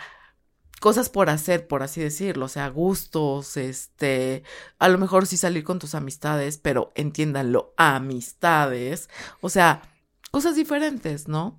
cosas 0.80 1.10
por 1.10 1.32
hacer, 1.32 1.68
por 1.68 1.82
así 1.82 2.02
decirlo, 2.02 2.46
o 2.46 2.50
sea, 2.50 2.70
gustos, 2.70 3.58
este, 3.58 4.44
a 4.78 4.90
lo 4.90 5.00
mejor 5.00 5.26
sí 5.26 5.38
salir 5.38 5.64
con 5.64 5.80
tus 5.80 5.96
amistades, 5.96 6.60
pero 6.60 6.92
entiéndanlo, 6.96 7.74
amistades, 7.78 9.10
o 9.42 9.50
sea, 9.50 9.82
cosas 10.30 10.56
diferentes, 10.56 11.28
¿no? 11.28 11.58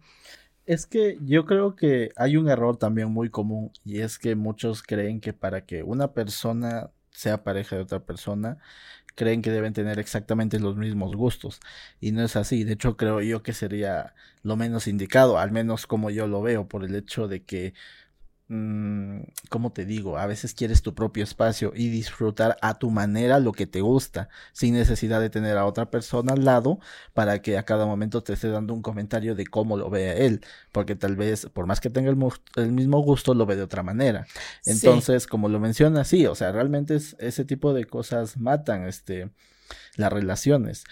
Es 0.67 0.87
que 0.87 1.19
yo 1.23 1.47
creo 1.47 1.75
que 1.75 2.13
hay 2.15 2.37
un 2.37 2.49
error 2.49 2.77
también 2.77 3.11
muy 3.11 3.29
común 3.29 3.73
y 3.85 4.03
es 4.03 4.21
que 4.21 4.37
muchos 4.37 4.85
creen 4.85 5.21
que 5.21 5.33
para 5.33 5.67
que 5.67 5.83
una 5.83 6.13
persona 6.13 6.93
sea 7.11 7.43
pareja 7.43 7.77
de 7.77 7.83
otra 7.83 8.01
persona, 8.05 8.59
creen 9.15 9.43
que 9.43 9.51
deben 9.51 9.73
tener 9.73 9.99
exactamente 9.99 10.59
los 10.61 10.77
mismos 10.77 11.17
gustos 11.17 11.61
y 12.01 12.13
no 12.13 12.23
es 12.23 12.37
así. 12.37 12.65
De 12.65 12.75
hecho, 12.75 12.97
creo 12.97 13.21
yo 13.21 13.43
que 13.43 13.53
sería 13.53 14.15
lo 14.43 14.57
menos 14.57 14.87
indicado, 14.87 15.39
al 15.39 15.51
menos 15.51 15.87
como 15.87 16.11
yo 16.11 16.27
lo 16.27 16.43
veo, 16.43 16.69
por 16.69 16.85
el 16.85 16.95
hecho 16.95 17.29
de 17.29 17.43
que 17.43 17.75
Mm, 18.53 19.21
¿cómo 19.49 19.71
te 19.71 19.85
digo? 19.85 20.19
A 20.19 20.27
veces 20.27 20.55
quieres 20.55 20.83
tu 20.83 20.93
propio 20.93 21.23
espacio 21.23 21.73
y 21.73 21.89
disfrutar 21.89 22.59
a 22.63 22.81
tu 22.81 22.91
manera 22.91 23.39
lo 23.39 23.53
que 23.53 23.69
te 23.69 23.81
gusta, 23.81 24.29
sin 24.53 24.75
necesidad 24.75 25.21
de 25.21 25.31
tener 25.31 25.57
a 25.57 25.67
otra 25.67 25.89
persona 25.89 26.33
al 26.33 26.45
lado 26.45 26.81
para 27.15 27.43
que 27.43 27.57
a 27.59 27.63
cada 27.63 27.87
momento 27.87 28.25
te 28.25 28.33
esté 28.33 28.49
dando 28.49 28.75
un 28.75 28.83
comentario 28.83 29.37
de 29.37 29.47
cómo 29.47 29.77
lo 29.77 29.89
ve 29.89 30.27
él, 30.27 30.41
porque 30.73 30.97
tal 30.97 31.15
vez, 31.15 31.47
por 31.47 31.67
más 31.67 31.81
que 31.81 31.91
tenga 31.91 32.11
el, 32.11 32.73
mismo 32.73 32.99
gusto, 32.99 33.35
lo 33.35 33.47
ve 33.47 33.55
de 33.55 33.63
otra 33.63 33.85
manera. 33.85 34.27
Entonces, 34.67 35.29
como 35.29 35.49
lo 35.49 35.61
menciona, 35.61 36.03
sí, 36.03 36.27
o 36.27 36.35
sea, 36.35 36.51
realmente 36.51 36.97
es, 36.97 37.15
ese 37.21 37.45
tipo 37.45 37.73
de 37.73 37.85
cosas 37.85 38.37
matan 38.37 38.85
este, 38.89 39.31
las 39.95 40.13
relaciones. 40.13 40.83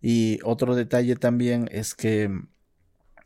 Y 0.00 0.38
otro 0.44 0.76
detalle 0.76 1.16
también 1.16 1.68
es 1.72 1.96
que 1.96 2.30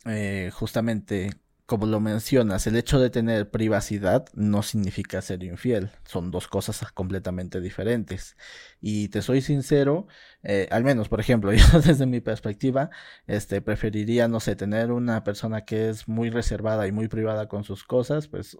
eh, 0.05 0.49
justamente 0.51 1.29
como 1.65 1.87
lo 1.87 1.99
mencionas, 1.99 2.67
el 2.67 2.75
hecho 2.75 2.99
de 2.99 3.09
tener 3.09 3.49
privacidad 3.49 4.27
no 4.33 4.61
significa 4.61 5.21
ser 5.21 5.43
infiel. 5.43 5.89
Son 6.05 6.29
dos 6.31 6.47
cosas 6.47 6.79
completamente 6.93 7.59
diferentes. 7.61 8.37
Y 8.81 9.09
te 9.09 9.21
soy 9.21 9.41
sincero, 9.41 10.07
eh, 10.43 10.67
al 10.71 10.83
menos, 10.83 11.09
por 11.09 11.19
ejemplo, 11.19 11.51
yo 11.53 11.81
desde 11.81 12.05
mi 12.05 12.21
perspectiva, 12.21 12.89
este, 13.27 13.61
preferiría, 13.61 14.27
no 14.27 14.39
sé, 14.39 14.55
tener 14.55 14.91
una 14.91 15.23
persona 15.23 15.65
que 15.65 15.89
es 15.89 16.07
muy 16.07 16.29
reservada 16.29 16.87
y 16.87 16.91
muy 16.91 17.07
privada 17.07 17.47
con 17.47 17.63
sus 17.63 17.83
cosas, 17.83 18.27
pues 18.27 18.57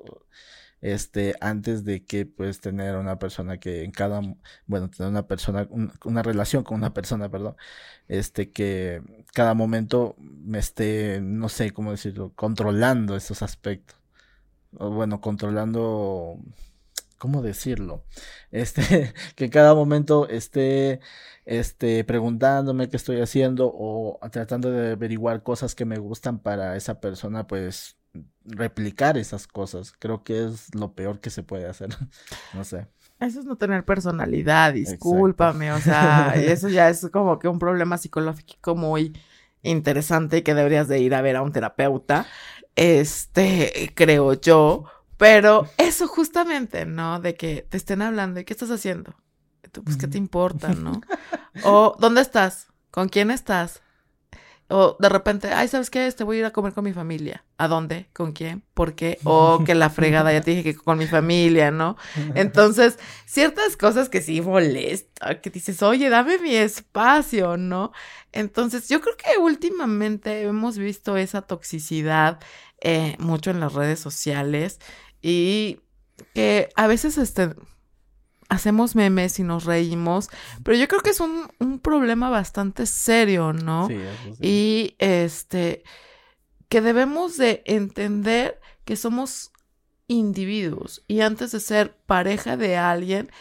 este, 0.85 1.35
antes 1.41 1.83
de 1.83 2.05
que 2.05 2.27
pues 2.27 2.61
tener 2.61 2.95
una 2.97 3.17
persona 3.17 3.59
que 3.59 3.83
en 3.83 3.91
cada, 3.91 4.21
bueno, 4.67 4.89
tener 4.91 5.09
una 5.09 5.27
persona, 5.27 5.67
una 6.05 6.21
relación 6.23 6.63
con 6.63 6.77
una 6.77 6.93
persona, 6.93 7.29
perdón, 7.31 7.55
este, 8.07 8.51
que 8.51 9.01
cada 9.33 9.55
momento 9.55 10.15
me 10.19 10.59
esté, 10.59 11.21
no 11.21 11.49
sé 11.49 11.71
cómo 11.71 11.91
decirlo, 11.91 12.33
controlando 12.35 13.15
esos 13.15 13.41
aspectos. 13.41 13.97
O 14.77 14.91
bueno, 14.91 15.21
controlando, 15.21 16.37
¿cómo 17.17 17.41
decirlo? 17.41 18.03
Este, 18.51 19.13
que 19.35 19.49
cada 19.49 19.73
momento 19.75 20.29
esté, 20.29 20.99
este, 21.45 22.03
preguntándome 22.03 22.89
qué 22.89 22.97
estoy 22.97 23.21
haciendo 23.21 23.71
o 23.75 24.19
tratando 24.31 24.71
de 24.71 24.91
averiguar 24.93 25.43
cosas 25.43 25.75
que 25.75 25.85
me 25.85 25.97
gustan 25.99 26.39
para 26.39 26.75
esa 26.77 26.99
persona, 27.01 27.47
pues 27.47 27.94
replicar 28.45 29.17
esas 29.17 29.47
cosas. 29.47 29.93
Creo 29.97 30.23
que 30.23 30.45
es 30.45 30.73
lo 30.75 30.93
peor 30.93 31.19
que 31.19 31.29
se 31.29 31.43
puede 31.43 31.67
hacer. 31.67 31.89
no 32.53 32.63
sé. 32.63 32.87
Eso 33.19 33.39
es 33.39 33.45
no 33.45 33.55
tener 33.55 33.85
personalidad, 33.85 34.73
discúlpame, 34.73 35.71
o 35.71 35.79
sea, 35.79 36.33
eso 36.35 36.67
ya 36.67 36.89
es 36.89 37.07
como 37.13 37.39
que 37.39 37.47
un 37.47 37.59
problema 37.59 37.97
psicológico 37.97 38.75
muy 38.75 39.17
interesante 39.63 40.43
que 40.43 40.53
deberías 40.53 40.89
de 40.89 40.99
ir 40.99 41.15
a 41.15 41.21
ver 41.21 41.37
a 41.37 41.41
un 41.41 41.53
terapeuta, 41.53 42.25
este, 42.75 43.93
creo 43.95 44.33
yo, 44.33 44.83
pero 45.15 45.67
eso 45.77 46.07
justamente, 46.07 46.85
¿no? 46.85 47.21
De 47.21 47.35
que 47.35 47.65
te 47.69 47.77
estén 47.77 48.01
hablando 48.01 48.41
y 48.41 48.43
qué 48.43 48.51
estás 48.51 48.69
haciendo. 48.69 49.15
pues, 49.83 49.95
¿qué 49.95 50.07
te 50.07 50.17
importa, 50.17 50.73
no? 50.73 51.01
o, 51.63 51.95
¿dónde 51.99 52.21
estás? 52.21 52.67
¿Con 52.91 53.07
quién 53.07 53.31
estás? 53.31 53.81
O 54.67 54.97
de 54.99 55.09
repente, 55.09 55.53
ay, 55.53 55.67
¿sabes 55.67 55.91
qué? 55.91 56.07
Este 56.07 56.23
voy 56.23 56.37
a 56.37 56.39
ir 56.39 56.45
a 56.45 56.51
comer 56.51 56.73
con 56.73 56.83
mi 56.83 56.93
familia. 56.93 57.43
¿A 57.57 57.67
dónde? 57.67 58.09
¿Con 58.13 58.31
quién? 58.31 58.63
¿Por 58.73 58.95
qué? 58.95 59.19
O 59.25 59.63
que 59.63 59.75
la 59.75 59.89
fregada, 59.89 60.33
ya 60.33 60.41
te 60.41 60.51
dije 60.51 60.63
que 60.63 60.75
con 60.75 60.97
mi 60.97 61.05
familia, 61.05 61.69
¿no? 61.69 61.97
Entonces, 62.33 62.97
ciertas 63.25 63.77
cosas 63.77 64.09
que 64.09 64.21
sí 64.21 64.41
molesta, 64.41 65.39
que 65.41 65.49
dices, 65.51 65.83
oye, 65.83 66.09
dame 66.09 66.39
mi 66.39 66.55
espacio, 66.55 67.57
¿no? 67.57 67.91
Entonces, 68.31 68.89
yo 68.89 69.01
creo 69.01 69.15
que 69.17 69.37
últimamente 69.37 70.41
hemos 70.41 70.77
visto 70.77 71.15
esa 71.15 71.43
toxicidad 71.43 72.39
eh, 72.81 73.15
mucho 73.19 73.51
en 73.51 73.59
las 73.59 73.73
redes 73.73 73.99
sociales 73.99 74.79
y 75.21 75.79
que 76.33 76.69
a 76.75 76.87
veces 76.87 77.17
este, 77.17 77.55
hacemos 78.49 78.95
memes 78.95 79.39
y 79.39 79.43
nos 79.43 79.65
reímos, 79.65 80.29
pero 80.63 80.77
yo 80.77 80.87
creo 80.87 81.01
que 81.01 81.09
es 81.11 81.19
un, 81.19 81.49
problema 81.81 82.29
bastante 82.29 82.85
serio, 82.85 83.53
¿no? 83.53 83.87
Sí, 83.87 83.97
sí. 84.23 84.47
Y 84.47 84.95
este, 84.99 85.83
que 86.69 86.81
debemos 86.81 87.37
de 87.37 87.63
entender 87.65 88.59
que 88.85 88.95
somos 88.95 89.51
individuos 90.07 91.03
y 91.07 91.21
antes 91.21 91.51
de 91.51 91.59
ser 91.59 91.95
pareja 92.05 92.57
de 92.57 92.77
alguien, 92.77 93.31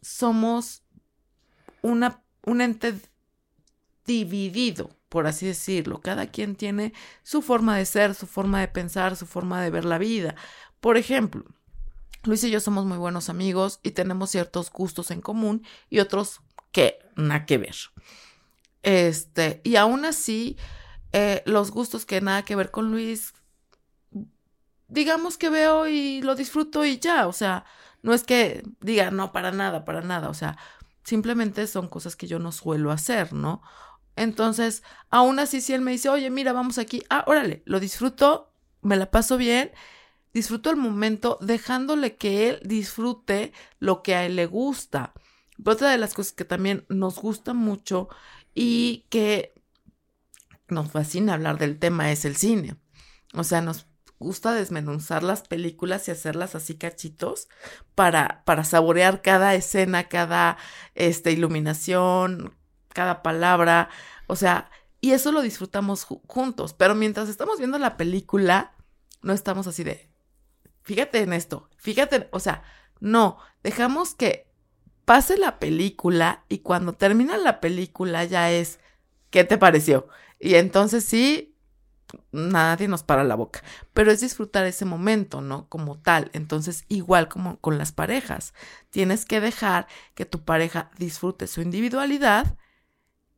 somos 0.00 0.82
una, 1.82 2.22
un 2.44 2.60
ente 2.60 2.94
dividido, 4.06 4.90
por 5.08 5.26
así 5.26 5.46
decirlo. 5.46 6.00
Cada 6.00 6.26
quien 6.26 6.56
tiene 6.56 6.92
su 7.22 7.42
forma 7.42 7.76
de 7.76 7.86
ser, 7.86 8.14
su 8.14 8.26
forma 8.26 8.60
de 8.60 8.68
pensar, 8.68 9.16
su 9.16 9.26
forma 9.26 9.62
de 9.62 9.70
ver 9.70 9.84
la 9.84 9.98
vida. 9.98 10.34
Por 10.80 10.96
ejemplo, 10.96 11.44
Luis 12.24 12.44
y 12.44 12.50
yo 12.50 12.60
somos 12.60 12.84
muy 12.84 12.98
buenos 12.98 13.28
amigos 13.28 13.80
y 13.82 13.92
tenemos 13.92 14.30
ciertos 14.30 14.70
gustos 14.70 15.10
en 15.10 15.20
común 15.20 15.64
y 15.90 15.98
otros 15.98 16.40
que 16.70 16.98
nada 17.16 17.46
que 17.46 17.58
ver. 17.58 17.74
Este, 18.82 19.60
y 19.64 19.76
aún 19.76 20.04
así, 20.04 20.56
eh, 21.12 21.42
los 21.46 21.70
gustos 21.70 22.06
que 22.06 22.20
nada 22.20 22.44
que 22.44 22.56
ver 22.56 22.70
con 22.70 22.90
Luis, 22.90 23.34
digamos 24.88 25.36
que 25.36 25.50
veo 25.50 25.88
y 25.88 26.22
lo 26.22 26.34
disfruto 26.34 26.84
y 26.84 26.98
ya, 26.98 27.26
o 27.26 27.32
sea, 27.32 27.64
no 28.02 28.14
es 28.14 28.24
que 28.24 28.62
diga, 28.80 29.10
no, 29.10 29.32
para 29.32 29.50
nada, 29.50 29.84
para 29.84 30.00
nada, 30.00 30.28
o 30.28 30.34
sea, 30.34 30.58
simplemente 31.04 31.66
son 31.66 31.88
cosas 31.88 32.14
que 32.14 32.26
yo 32.26 32.38
no 32.38 32.52
suelo 32.52 32.92
hacer, 32.92 33.32
¿no? 33.32 33.62
Entonces, 34.14 34.82
aún 35.10 35.38
así, 35.38 35.60
si 35.60 35.72
él 35.72 35.80
me 35.80 35.92
dice, 35.92 36.08
oye, 36.08 36.30
mira, 36.30 36.52
vamos 36.52 36.78
aquí, 36.78 37.02
ah, 37.10 37.24
órale, 37.26 37.62
lo 37.64 37.80
disfruto, 37.80 38.52
me 38.82 38.96
la 38.96 39.10
paso 39.10 39.36
bien 39.36 39.72
disfruto 40.32 40.70
el 40.70 40.76
momento 40.76 41.38
dejándole 41.40 42.16
que 42.16 42.48
él 42.48 42.60
disfrute 42.64 43.52
lo 43.78 44.02
que 44.02 44.14
a 44.14 44.26
él 44.26 44.36
le 44.36 44.46
gusta. 44.46 45.12
otra 45.64 45.90
de 45.90 45.98
las 45.98 46.14
cosas 46.14 46.32
que 46.32 46.44
también 46.44 46.84
nos 46.88 47.18
gusta 47.18 47.54
mucho 47.54 48.08
y 48.54 49.06
que 49.10 49.54
nos 50.68 50.90
fascina 50.90 51.34
hablar 51.34 51.58
del 51.58 51.78
tema 51.78 52.10
es 52.10 52.24
el 52.24 52.36
cine. 52.36 52.76
O 53.34 53.44
sea, 53.44 53.60
nos 53.60 53.86
gusta 54.18 54.52
desmenuzar 54.52 55.22
las 55.22 55.42
películas 55.42 56.08
y 56.08 56.12
hacerlas 56.12 56.54
así 56.54 56.76
cachitos 56.76 57.48
para, 57.94 58.42
para 58.44 58.64
saborear 58.64 59.22
cada 59.22 59.54
escena, 59.54 60.08
cada 60.08 60.56
este, 60.94 61.32
iluminación, 61.32 62.56
cada 62.88 63.22
palabra. 63.22 63.90
O 64.26 64.36
sea, 64.36 64.70
y 65.00 65.12
eso 65.12 65.32
lo 65.32 65.42
disfrutamos 65.42 66.04
juntos. 66.04 66.72
Pero 66.72 66.94
mientras 66.94 67.28
estamos 67.28 67.58
viendo 67.58 67.78
la 67.78 67.96
película, 67.96 68.74
no 69.20 69.32
estamos 69.32 69.66
así 69.66 69.84
de, 69.84 70.11
fíjate 70.82 71.22
en 71.22 71.32
esto, 71.32 71.68
fíjate, 71.76 72.28
o 72.32 72.40
sea, 72.40 72.62
no, 73.00 73.38
dejamos 73.62 74.14
que 74.14 74.46
pase 75.04 75.36
la 75.36 75.58
película 75.58 76.44
y 76.48 76.58
cuando 76.58 76.92
termina 76.92 77.36
la 77.36 77.60
película 77.60 78.24
ya 78.24 78.50
es, 78.50 78.78
¿qué 79.30 79.44
te 79.44 79.58
pareció? 79.58 80.08
Y 80.38 80.54
entonces 80.54 81.04
sí, 81.04 81.52
nadie 82.30 82.88
nos 82.88 83.02
para 83.02 83.24
la 83.24 83.34
boca, 83.34 83.62
pero 83.92 84.10
es 84.10 84.20
disfrutar 84.20 84.66
ese 84.66 84.84
momento, 84.84 85.40
¿no? 85.40 85.68
Como 85.68 85.98
tal. 85.98 86.30
Entonces, 86.32 86.84
igual 86.88 87.28
como 87.28 87.58
con 87.60 87.78
las 87.78 87.92
parejas, 87.92 88.54
tienes 88.90 89.24
que 89.24 89.40
dejar 89.40 89.86
que 90.14 90.26
tu 90.26 90.44
pareja 90.44 90.90
disfrute 90.98 91.46
su 91.46 91.62
individualidad 91.62 92.56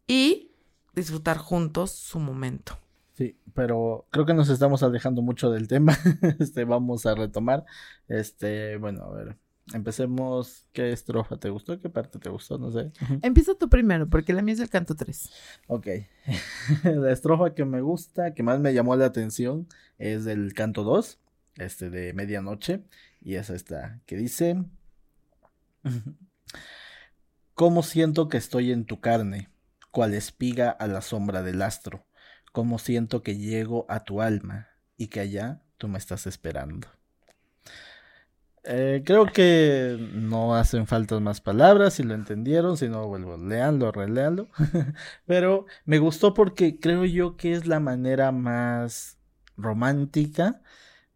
y 0.07 0.53
disfrutar 0.95 1.39
juntos 1.39 1.91
su 1.93 2.19
momento. 2.19 2.79
Sí, 3.15 3.39
pero 3.55 4.07
creo 4.11 4.27
que 4.27 4.35
nos 4.35 4.49
estamos 4.49 4.83
alejando 4.83 5.23
mucho 5.23 5.51
del 5.51 5.69
tema. 5.69 5.97
Este, 6.41 6.65
vamos 6.65 7.07
a 7.07 7.15
retomar. 7.15 7.65
Este, 8.09 8.77
bueno, 8.77 9.05
a 9.05 9.11
ver. 9.13 9.37
Empecemos. 9.73 10.67
¿Qué 10.73 10.93
estrofa 10.93 11.39
te 11.39 11.49
gustó? 11.49 11.81
¿Qué 11.81 11.89
parte 11.89 12.19
te 12.19 12.29
gustó? 12.29 12.59
No 12.59 12.71
sé. 12.73 12.91
Empieza 13.23 13.55
tú 13.55 13.71
primero, 13.71 14.09
porque 14.11 14.33
la 14.33 14.43
mía 14.43 14.55
es 14.55 14.61
el 14.61 14.69
canto 14.69 14.97
3. 14.97 15.31
Ok. 15.69 15.87
la 16.85 17.13
estrofa 17.13 17.55
que 17.55 17.65
me 17.65 17.81
gusta, 17.81 18.35
que 18.35 18.43
más 18.43 18.59
me 18.59 18.75
llamó 18.75 18.97
la 18.97 19.07
atención, 19.07 19.69
es 19.99 20.25
del 20.25 20.53
canto 20.53 20.83
2, 20.83 21.19
este 21.57 21.91
de 21.91 22.13
medianoche. 22.15 22.83
Y 23.23 23.37
es 23.37 23.49
esta, 23.49 24.01
que 24.07 24.17
dice. 24.17 24.65
¿Cómo 27.55 27.85
siento 27.85 28.29
que 28.29 28.39
estoy 28.39 28.73
en 28.73 28.85
tu 28.85 29.01
carne? 29.01 29.51
Cual 29.93 30.15
espiga 30.15 30.71
a 30.71 30.89
la 30.89 31.01
sombra 31.01 31.43
del 31.43 31.63
astro 31.63 32.05
cómo 32.55 32.79
siento 32.79 33.25
que 33.25 33.37
llego 33.37 33.85
a 33.89 34.05
tu 34.05 34.23
alma 34.23 34.69
y 34.97 35.09
que 35.09 35.19
allá 35.19 35.61
tú 35.77 35.89
me 35.89 35.99
estás 35.99 36.29
esperando. 36.29 36.87
Eh, 38.63 39.03
creo 39.05 39.27
que 39.27 39.99
no 40.13 40.55
hacen 40.55 40.87
falta 40.87 41.19
más 41.19 41.41
palabras, 41.41 41.95
si 41.95 42.05
lo 42.05 42.15
entendieron, 42.15 42.77
si 42.77 42.89
no, 42.89 43.09
vuelvo, 43.09 43.37
leanlo, 43.37 43.91
releanlo. 43.91 44.51
Pero 45.27 45.67
me 45.85 45.99
gustó 45.99 46.33
porque 46.33 46.79
creo 46.79 47.05
yo 47.05 47.37
que 47.37 47.55
es 47.55 47.67
la 47.67 47.81
manera 47.81 48.31
más 48.31 49.19
romántica, 49.57 50.63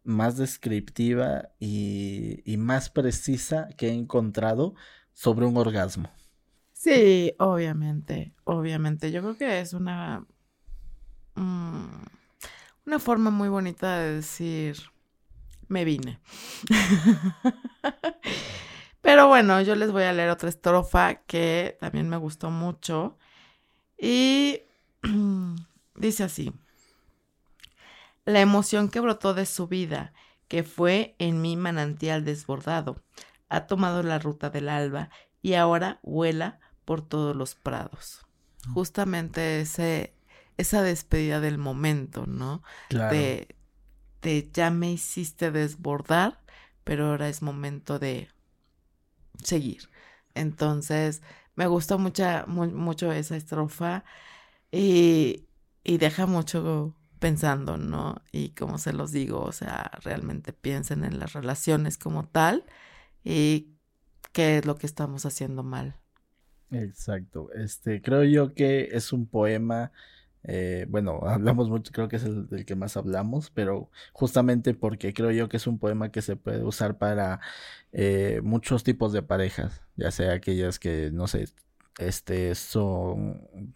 más 0.03 0.35
descriptiva 0.35 1.51
y, 1.57 2.41
y 2.43 2.57
más 2.57 2.89
precisa 2.89 3.69
que 3.77 3.87
he 3.87 3.93
encontrado 3.93 4.75
sobre 5.13 5.45
un 5.45 5.55
orgasmo. 5.55 6.11
Sí, 6.73 7.33
obviamente, 7.39 8.33
obviamente. 8.43 9.13
Yo 9.13 9.21
creo 9.21 9.37
que 9.37 9.61
es 9.61 9.71
una 9.71 10.25
Mm, 11.39 12.03
una 12.85 12.99
forma 12.99 13.31
muy 13.31 13.47
bonita 13.47 13.99
de 13.99 14.15
decir, 14.15 14.77
me 15.69 15.85
vine. 15.85 16.19
Pero 19.01 19.29
bueno, 19.29 19.61
yo 19.61 19.75
les 19.75 19.91
voy 19.91 20.03
a 20.03 20.11
leer 20.11 20.29
otra 20.29 20.49
estrofa 20.49 21.21
que 21.23 21.77
también 21.79 22.09
me 22.09 22.17
gustó 22.17 22.51
mucho. 22.51 23.17
Y 23.97 24.63
dice 25.95 26.25
así. 26.25 26.51
La 28.25 28.41
emoción 28.41 28.89
que 28.89 28.99
brotó 28.99 29.33
de 29.33 29.45
su 29.45 29.67
vida, 29.67 30.13
que 30.49 30.63
fue 30.63 31.15
en 31.19 31.41
mi 31.41 31.55
manantial 31.55 32.25
desbordado, 32.25 33.01
ha 33.47 33.65
tomado 33.65 34.03
la 34.03 34.19
ruta 34.19 34.49
del 34.49 34.67
alba 34.67 35.09
y 35.41 35.53
ahora 35.53 35.99
vuela 36.03 36.59
por 36.83 37.01
todos 37.01 37.35
los 37.35 37.55
prados. 37.55 38.25
Mm. 38.67 38.73
Justamente 38.73 39.61
ese 39.61 40.13
esa 40.59 40.83
despedida 40.83 41.39
del 41.39 41.57
momento, 41.57 42.25
¿no? 42.27 42.63
Claro. 42.89 43.15
De, 43.15 43.55
de 44.21 44.49
ya 44.53 44.71
me 44.71 44.91
hiciste 44.91 45.51
desbordar, 45.51 46.41
pero 46.83 47.07
ahora 47.07 47.29
es 47.29 47.41
momento 47.41 47.99
de 47.99 48.29
seguir. 49.43 49.89
Entonces, 50.35 51.21
me 51.55 51.67
gustó 51.67 51.97
mucha, 51.99 52.45
mucho 52.47 53.11
esa 53.11 53.37
estrofa 53.37 54.03
y, 54.71 55.47
y 55.83 55.97
deja 55.97 56.25
mucho 56.25 56.95
pensando, 57.19 57.77
¿no? 57.77 58.21
Y 58.31 58.49
como 58.51 58.77
se 58.77 58.93
los 58.93 59.11
digo, 59.11 59.41
o 59.41 59.51
sea, 59.53 59.91
realmente 60.03 60.53
piensen 60.53 61.03
en 61.05 61.19
las 61.19 61.33
relaciones 61.33 61.97
como 61.97 62.27
tal 62.27 62.65
y 63.23 63.69
qué 64.33 64.59
es 64.59 64.65
lo 64.65 64.75
que 64.77 64.87
estamos 64.87 65.25
haciendo 65.25 65.63
mal. 65.63 65.95
Exacto. 66.71 67.51
Este, 67.53 68.01
creo 68.01 68.23
yo 68.23 68.53
que 68.53 68.89
es 68.91 69.11
un 69.13 69.27
poema 69.27 69.91
eh, 70.51 70.87
bueno, 70.89 71.21
hablamos 71.27 71.69
mucho, 71.69 71.91
creo 71.91 72.07
que 72.09 72.15
es 72.17 72.23
el 72.23 72.47
del 72.49 72.65
que 72.65 72.75
más 72.75 72.97
hablamos, 72.97 73.51
pero 73.51 73.91
justamente 74.13 74.73
porque 74.73 75.13
creo 75.13 75.31
yo 75.31 75.47
que 75.47 75.57
es 75.57 75.67
un 75.67 75.77
poema 75.79 76.11
que 76.11 76.21
se 76.23 76.35
puede 76.35 76.63
usar 76.63 76.97
para 76.97 77.39
eh, 77.91 78.41
muchos 78.43 78.83
tipos 78.83 79.13
de 79.13 79.21
parejas, 79.21 79.83
ya 79.95 80.11
sea 80.11 80.33
aquellas 80.33 80.79
que, 80.79 81.11
no 81.13 81.27
sé, 81.27 81.49
este, 81.99 82.55
son, 82.55 83.75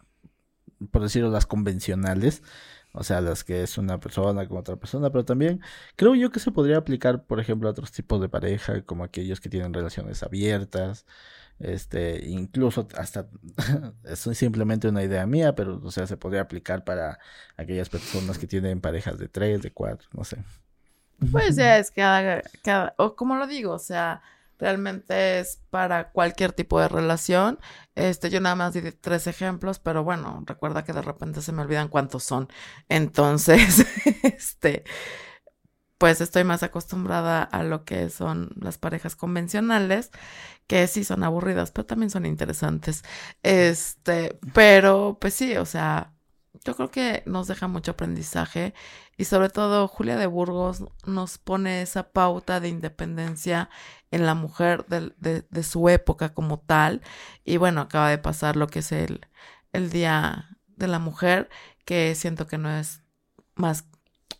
por 0.90 1.02
decirlo, 1.02 1.30
las 1.30 1.46
convencionales, 1.46 2.42
o 2.92 3.04
sea, 3.04 3.20
las 3.20 3.44
que 3.44 3.62
es 3.62 3.78
una 3.78 4.00
persona 4.00 4.46
con 4.48 4.58
otra 4.58 4.76
persona, 4.76 5.10
pero 5.10 5.24
también 5.24 5.60
creo 5.96 6.14
yo 6.16 6.30
que 6.30 6.40
se 6.40 6.52
podría 6.52 6.78
aplicar, 6.78 7.24
por 7.24 7.40
ejemplo, 7.40 7.68
a 7.68 7.72
otros 7.72 7.92
tipos 7.92 8.20
de 8.20 8.28
pareja, 8.28 8.82
como 8.82 9.04
aquellos 9.04 9.40
que 9.40 9.48
tienen 9.48 9.74
relaciones 9.74 10.22
abiertas, 10.22 11.06
este, 11.58 12.24
incluso 12.26 12.88
hasta, 12.96 13.28
es 14.04 14.18
simplemente 14.18 14.88
una 14.88 15.02
idea 15.02 15.26
mía, 15.26 15.54
pero, 15.54 15.80
o 15.82 15.90
sea, 15.90 16.06
se 16.06 16.16
podría 16.16 16.42
aplicar 16.42 16.84
para 16.84 17.18
aquellas 17.56 17.88
personas 17.88 18.38
que 18.38 18.46
tienen 18.46 18.80
parejas 18.80 19.18
de 19.18 19.28
tres, 19.28 19.62
de 19.62 19.72
cuatro, 19.72 20.08
no 20.12 20.24
sé. 20.24 20.38
Pues 21.30 21.56
ya 21.56 21.78
es 21.78 21.90
cada, 21.90 22.42
cada, 22.62 22.94
o 22.98 23.14
como 23.14 23.36
lo 23.36 23.46
digo, 23.46 23.72
o 23.72 23.78
sea, 23.78 24.22
realmente 24.58 25.40
es 25.40 25.60
para 25.70 26.10
cualquier 26.10 26.52
tipo 26.52 26.80
de 26.80 26.88
relación. 26.88 27.58
Este, 27.94 28.30
yo 28.30 28.40
nada 28.40 28.54
más 28.54 28.74
di 28.74 28.80
tres 28.92 29.26
ejemplos, 29.26 29.78
pero 29.78 30.04
bueno, 30.04 30.42
recuerda 30.46 30.84
que 30.84 30.92
de 30.92 31.02
repente 31.02 31.42
se 31.42 31.52
me 31.52 31.62
olvidan 31.62 31.88
cuántos 31.88 32.24
son. 32.24 32.48
Entonces, 32.88 33.86
este, 34.22 34.84
pues 35.98 36.20
estoy 36.20 36.44
más 36.44 36.62
acostumbrada 36.62 37.42
a 37.42 37.62
lo 37.62 37.84
que 37.84 38.10
son 38.10 38.50
las 38.60 38.78
parejas 38.78 39.16
convencionales, 39.16 40.10
que 40.66 40.86
sí 40.86 41.04
son 41.04 41.24
aburridas, 41.24 41.70
pero 41.70 41.86
también 41.86 42.10
son 42.10 42.26
interesantes. 42.26 43.04
Este, 43.42 44.38
pero 44.54 45.18
pues 45.20 45.34
sí, 45.34 45.56
o 45.56 45.66
sea, 45.66 46.12
yo 46.64 46.74
creo 46.74 46.90
que 46.90 47.22
nos 47.26 47.48
deja 47.48 47.68
mucho 47.68 47.92
aprendizaje 47.92 48.74
y 49.16 49.24
sobre 49.24 49.50
todo 49.50 49.88
Julia 49.88 50.16
de 50.16 50.26
Burgos 50.26 50.84
nos 51.06 51.38
pone 51.38 51.82
esa 51.82 52.10
pauta 52.12 52.60
de 52.60 52.68
independencia 52.68 53.68
en 54.10 54.26
la 54.26 54.34
mujer 54.34 54.86
de, 54.86 55.12
de, 55.50 55.62
su 55.62 55.88
época 55.88 56.34
como 56.34 56.58
tal. 56.60 57.02
Y 57.44 57.56
bueno, 57.58 57.82
acaba 57.82 58.10
de 58.10 58.18
pasar 58.18 58.56
lo 58.56 58.68
que 58.68 58.80
es 58.80 58.92
el, 58.92 59.26
el 59.72 59.90
Día 59.90 60.56
de 60.76 60.88
la 60.88 60.98
Mujer, 60.98 61.50
que 61.84 62.14
siento 62.14 62.46
que 62.46 62.58
no 62.58 62.70
es 62.70 63.02
más 63.56 63.84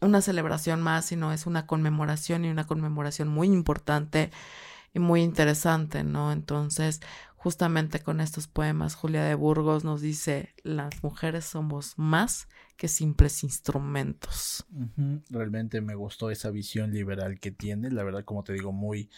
una 0.01 0.21
celebración 0.21 0.83
más, 0.83 1.07
sino 1.07 1.33
es 1.33 1.47
una 1.47 1.67
conmemoración 1.67 2.45
y 2.45 2.51
una 2.51 2.67
conmemoración 2.67 3.29
muy 3.29 3.49
importante 3.49 4.31
y 4.95 5.01
muy 5.01 5.23
interesante, 5.23 6.05
¿no? 6.05 6.33
Entonces, 6.33 7.01
justamente 7.37 8.01
con 8.01 8.21
estos 8.21 8.47
poemas, 8.47 8.95
Julia 8.95 9.25
de 9.25 9.35
Burgos 9.35 9.85
nos 9.85 10.01
dice, 10.01 10.55
las 10.63 11.03
mujeres 11.03 11.45
somos 11.45 11.99
más 11.99 12.49
que 12.77 12.89
simples 12.89 13.43
instrumentos. 13.45 14.65
Realmente 15.29 15.81
me 15.81 15.95
gustó 15.95 16.31
esa 16.31 16.51
visión 16.51 16.93
liberal 16.93 17.39
que 17.39 17.51
tiene, 17.51 17.91
la 17.91 18.05
verdad, 18.05 18.25
como 18.25 18.45
te 18.45 18.53
digo, 18.53 18.73
muy, 18.73 19.11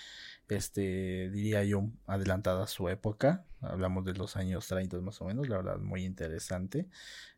este, 0.48 1.30
diría 1.30 1.62
yo, 1.62 1.88
adelantada 2.06 2.64
a 2.64 2.68
su 2.68 2.88
época. 2.88 3.44
Hablamos 3.60 4.04
de 4.04 4.14
los 4.14 4.36
años 4.36 4.66
30 4.66 5.00
más 5.02 5.20
o 5.20 5.26
menos, 5.26 5.48
la 5.48 5.58
verdad, 5.58 5.78
muy 5.78 6.04
interesante. 6.04 6.88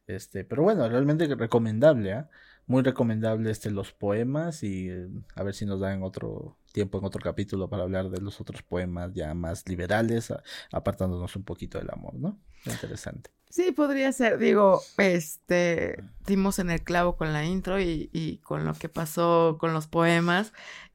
Este, 0.06 0.44
pero 0.44 0.62
bueno, 0.62 0.88
realmente 0.88 1.26
recomendable, 1.34 2.14
¿ah? 2.14 2.30
muy 2.66 2.82
recomendable 2.82 3.50
este 3.50 3.70
los 3.70 3.92
poemas 3.92 4.62
y 4.62 4.88
eh, 4.88 5.08
a 5.34 5.42
ver 5.42 5.54
si 5.54 5.66
nos 5.66 5.80
dan 5.80 6.02
otro 6.02 6.56
tiempo 6.78 6.98
en 6.98 7.04
otro 7.06 7.20
capítulo 7.20 7.68
para 7.68 7.82
hablar 7.82 8.08
de 8.08 8.20
los 8.20 8.40
otros 8.40 8.62
poemas 8.62 9.12
ya 9.12 9.34
más 9.34 9.68
liberales, 9.68 10.32
apartándonos 10.70 11.34
un 11.34 11.42
poquito 11.42 11.76
del 11.76 11.90
amor, 11.90 12.14
¿no? 12.14 12.38
Interesante. 12.66 13.30
Sí, 13.50 13.72
podría 13.72 14.12
ser, 14.12 14.38
digo, 14.38 14.80
este, 14.96 16.04
dimos 16.24 16.60
en 16.60 16.70
el 16.70 16.84
clavo 16.84 17.16
con 17.16 17.32
la 17.32 17.44
intro 17.44 17.80
y, 17.80 18.10
y 18.12 18.38
con 18.38 18.64
lo 18.64 18.74
que 18.74 18.88
pasó 18.88 19.56
con 19.58 19.72
los 19.72 19.88
poemas, 19.88 20.52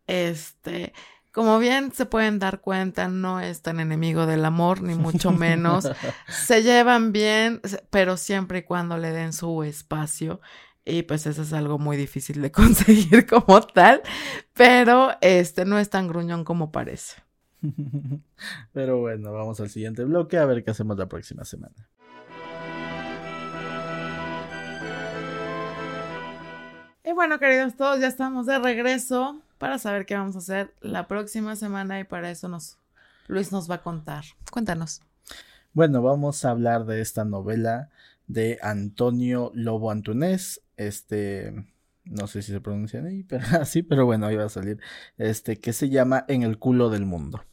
este, 0.07 0.93
como 1.33 1.59
bien 1.59 1.91
se 1.91 2.05
pueden 2.05 2.39
dar 2.39 2.61
cuenta, 2.61 3.09
no 3.09 3.41
es 3.41 3.61
tan 3.61 3.81
enemigo 3.81 4.25
del 4.25 4.45
amor, 4.45 4.81
ni 4.81 4.95
mucho 4.95 5.31
menos. 5.33 5.89
se 6.29 6.63
llevan 6.63 7.11
bien, 7.11 7.59
pero 7.89 8.15
siempre 8.15 8.59
y 8.59 8.63
cuando 8.63 8.97
le 8.97 9.11
den 9.11 9.33
su 9.33 9.63
espacio. 9.63 10.39
Y 10.85 11.03
pues 11.03 11.25
eso 11.25 11.43
es 11.43 11.53
algo 11.53 11.79
muy 11.79 11.97
difícil 11.97 12.41
de 12.41 12.51
conseguir 12.53 13.25
como 13.25 13.61
tal, 13.61 14.01
pero 14.53 15.11
este 15.21 15.65
no 15.65 15.79
es 15.79 15.89
tan 15.89 16.07
gruñón 16.07 16.43
como 16.43 16.71
parece. 16.71 17.23
Pero 18.73 18.99
bueno, 18.99 19.31
vamos 19.31 19.61
al 19.61 19.69
siguiente 19.69 20.03
bloque 20.03 20.37
a 20.37 20.45
ver 20.45 20.65
qué 20.65 20.71
hacemos 20.71 20.97
la 20.97 21.07
próxima 21.07 21.45
semana. 21.45 21.89
Y 27.05 27.13
bueno, 27.13 27.39
queridos 27.39 27.75
todos, 27.77 28.01
ya 28.01 28.07
estamos 28.07 28.45
de 28.47 28.59
regreso 28.59 29.41
para 29.57 29.79
saber 29.79 30.05
qué 30.05 30.15
vamos 30.15 30.35
a 30.35 30.39
hacer 30.39 30.73
la 30.81 31.07
próxima 31.07 31.55
semana 31.55 32.01
y 32.01 32.03
para 32.03 32.29
eso 32.29 32.49
nos 32.49 32.79
Luis 33.27 33.51
nos 33.51 33.69
va 33.69 33.75
a 33.75 33.81
contar. 33.81 34.25
Cuéntanos. 34.51 35.01
Bueno, 35.73 36.01
vamos 36.01 36.43
a 36.45 36.51
hablar 36.51 36.85
de 36.85 37.01
esta 37.01 37.23
novela 37.23 37.89
de 38.27 38.59
Antonio 38.61 39.51
Lobo 39.53 39.91
Antunés. 39.91 40.61
Este, 40.77 41.53
no 42.05 42.27
sé 42.27 42.41
si 42.41 42.51
se 42.51 42.61
pronuncia 42.61 43.01
ahí, 43.01 43.23
pero 43.23 43.45
así, 43.61 43.83
pero 43.83 44.05
bueno, 44.05 44.27
ahí 44.27 44.35
va 44.35 44.45
a 44.45 44.49
salir. 44.49 44.79
Este, 45.17 45.59
que 45.59 45.73
se 45.73 45.89
llama 45.89 46.25
En 46.27 46.43
el 46.43 46.57
culo 46.59 46.89
del 46.89 47.05
mundo. 47.05 47.43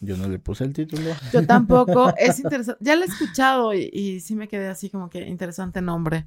Yo 0.00 0.16
no 0.16 0.28
le 0.28 0.38
puse 0.38 0.64
el 0.64 0.74
título. 0.74 1.10
Yo 1.32 1.46
tampoco. 1.46 2.12
Es 2.18 2.38
interesante. 2.38 2.84
Ya 2.84 2.94
lo 2.96 3.02
he 3.02 3.06
escuchado 3.06 3.72
y, 3.72 3.88
y, 3.92 4.20
sí 4.20 4.36
me 4.36 4.48
quedé 4.48 4.68
así 4.68 4.90
como 4.90 5.08
que 5.08 5.20
interesante 5.22 5.80
nombre. 5.80 6.26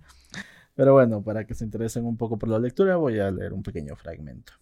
Pero 0.73 0.93
bueno, 0.93 1.23
para 1.23 1.45
que 1.45 1.53
se 1.53 1.63
interesen 1.63 2.05
un 2.05 2.17
poco 2.17 2.37
por 2.37 2.49
la 2.49 2.59
lectura, 2.59 2.95
voy 2.95 3.19
a 3.19 3.29
leer 3.29 3.53
un 3.53 3.63
pequeño 3.63 3.95
fragmento. 3.95 4.53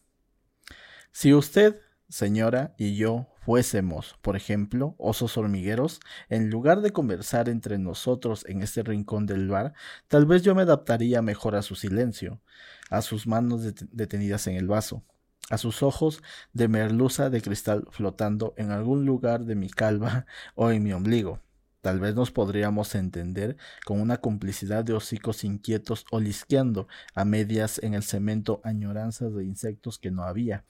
Si 1.11 1.33
usted, 1.33 1.79
señora, 2.09 2.73
y 2.77 2.95
yo 2.95 3.27
fuésemos, 3.45 4.17
por 4.23 4.35
ejemplo, 4.35 4.95
osos 4.97 5.37
hormigueros, 5.37 5.99
en 6.29 6.49
lugar 6.49 6.81
de 6.81 6.91
conversar 6.91 7.47
entre 7.47 7.77
nosotros 7.77 8.43
en 8.47 8.63
este 8.63 8.81
rincón 8.81 9.27
del 9.27 9.47
bar, 9.49 9.73
tal 10.07 10.25
vez 10.25 10.41
yo 10.41 10.55
me 10.55 10.63
adaptaría 10.63 11.21
mejor 11.21 11.55
a 11.55 11.61
su 11.61 11.75
silencio, 11.75 12.41
a 12.89 13.03
sus 13.03 13.27
manos 13.27 13.61
detenidas 13.91 14.47
en 14.47 14.55
el 14.55 14.67
vaso, 14.67 15.03
a 15.51 15.59
sus 15.59 15.83
ojos 15.83 16.23
de 16.53 16.67
merluza 16.67 17.29
de 17.29 17.41
cristal 17.43 17.85
flotando 17.91 18.55
en 18.57 18.71
algún 18.71 19.05
lugar 19.05 19.45
de 19.45 19.53
mi 19.53 19.69
calva 19.69 20.25
o 20.55 20.71
en 20.71 20.81
mi 20.81 20.91
ombligo. 20.91 21.39
Tal 21.81 21.99
vez 21.99 22.15
nos 22.15 22.31
podríamos 22.31 22.95
entender 22.95 23.57
con 23.85 24.01
una 24.01 24.17
complicidad 24.17 24.83
de 24.83 24.93
hocicos 24.93 25.43
inquietos 25.43 26.07
olisqueando 26.09 26.87
a 27.13 27.25
medias 27.25 27.79
en 27.83 27.93
el 27.93 28.01
cemento 28.01 28.59
añoranzas 28.63 29.35
de 29.35 29.45
insectos 29.45 29.99
que 29.99 30.09
no 30.09 30.23
había. 30.23 30.65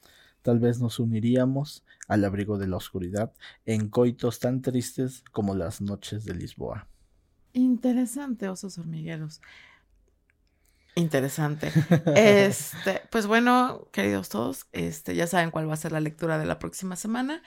Tal 0.45 0.59
vez 0.59 0.79
nos 0.79 0.99
uniríamos 0.99 1.83
al 2.07 2.23
abrigo 2.23 2.59
de 2.59 2.67
la 2.67 2.77
oscuridad 2.77 3.33
en 3.65 3.89
coitos 3.89 4.37
tan 4.37 4.61
tristes 4.61 5.23
como 5.31 5.55
las 5.55 5.81
noches 5.81 6.23
de 6.23 6.35
Lisboa. 6.35 6.87
Interesante, 7.53 8.47
osos 8.47 8.77
hormigueros. 8.77 9.41
Interesante. 10.93 11.71
Este, 12.15 13.01
pues 13.09 13.25
bueno, 13.25 13.87
queridos 13.91 14.29
todos, 14.29 14.67
este, 14.71 15.15
ya 15.15 15.25
saben 15.25 15.49
cuál 15.49 15.67
va 15.67 15.73
a 15.73 15.77
ser 15.77 15.91
la 15.91 15.99
lectura 15.99 16.37
de 16.37 16.45
la 16.45 16.59
próxima 16.59 16.95
semana. 16.95 17.41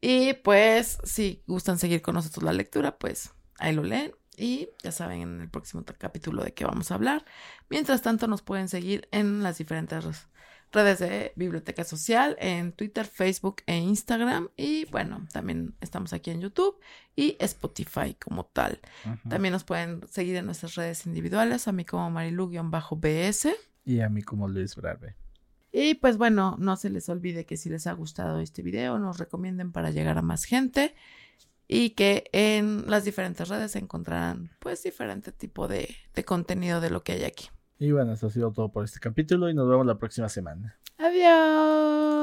Y 0.00 0.32
pues, 0.32 0.98
si 1.04 1.44
gustan 1.46 1.78
seguir 1.78 2.02
con 2.02 2.16
nosotros 2.16 2.42
la 2.42 2.52
lectura, 2.52 2.98
pues 2.98 3.32
ahí 3.60 3.72
lo 3.72 3.84
leen. 3.84 4.10
Y 4.36 4.70
ya 4.82 4.90
saben 4.90 5.22
en 5.22 5.40
el 5.40 5.50
próximo 5.50 5.84
capítulo 5.96 6.42
de 6.42 6.52
qué 6.52 6.64
vamos 6.64 6.90
a 6.90 6.96
hablar. 6.96 7.24
Mientras 7.68 8.02
tanto, 8.02 8.26
nos 8.26 8.42
pueden 8.42 8.68
seguir 8.68 9.06
en 9.12 9.44
las 9.44 9.58
diferentes 9.58 10.26
redes 10.72 10.98
de 11.00 11.32
Biblioteca 11.36 11.84
Social, 11.84 12.36
en 12.40 12.72
Twitter, 12.72 13.06
Facebook 13.06 13.62
e 13.66 13.76
Instagram. 13.76 14.48
Y 14.56 14.84
bueno, 14.86 15.26
también 15.32 15.74
estamos 15.80 16.12
aquí 16.12 16.30
en 16.30 16.40
YouTube 16.40 16.78
y 17.16 17.36
Spotify 17.40 18.14
como 18.14 18.46
tal. 18.46 18.80
También 19.28 19.52
nos 19.52 19.64
pueden 19.64 20.06
seguir 20.08 20.36
en 20.36 20.46
nuestras 20.46 20.74
redes 20.74 21.06
individuales, 21.06 21.68
a 21.68 21.72
mí 21.72 21.84
como 21.84 22.10
Marilu-BS. 22.10 23.54
Y 23.84 24.00
a 24.00 24.08
mí 24.08 24.22
como 24.22 24.48
Luis 24.48 24.76
Brave. 24.76 25.16
Y 25.72 25.94
pues 25.94 26.16
bueno, 26.16 26.56
no 26.58 26.76
se 26.76 26.90
les 26.90 27.08
olvide 27.08 27.46
que 27.46 27.56
si 27.56 27.68
les 27.68 27.86
ha 27.86 27.92
gustado 27.92 28.40
este 28.40 28.62
video, 28.62 28.98
nos 28.98 29.18
recomienden 29.18 29.72
para 29.72 29.90
llegar 29.90 30.18
a 30.18 30.22
más 30.22 30.44
gente 30.44 30.94
y 31.68 31.90
que 31.90 32.24
en 32.32 32.90
las 32.90 33.04
diferentes 33.04 33.48
redes 33.48 33.76
encontrarán 33.76 34.50
pues 34.58 34.82
diferente 34.82 35.30
tipo 35.30 35.68
de, 35.68 35.94
de 36.14 36.24
contenido 36.24 36.80
de 36.80 36.90
lo 36.90 37.04
que 37.04 37.12
hay 37.12 37.24
aquí. 37.24 37.48
Y 37.80 37.92
bueno, 37.92 38.12
eso 38.12 38.26
ha 38.26 38.30
sido 38.30 38.52
todo 38.52 38.68
por 38.68 38.84
este 38.84 39.00
capítulo 39.00 39.48
y 39.48 39.54
nos 39.54 39.66
vemos 39.66 39.86
la 39.86 39.98
próxima 39.98 40.28
semana. 40.28 40.76
Adiós. 40.98 42.19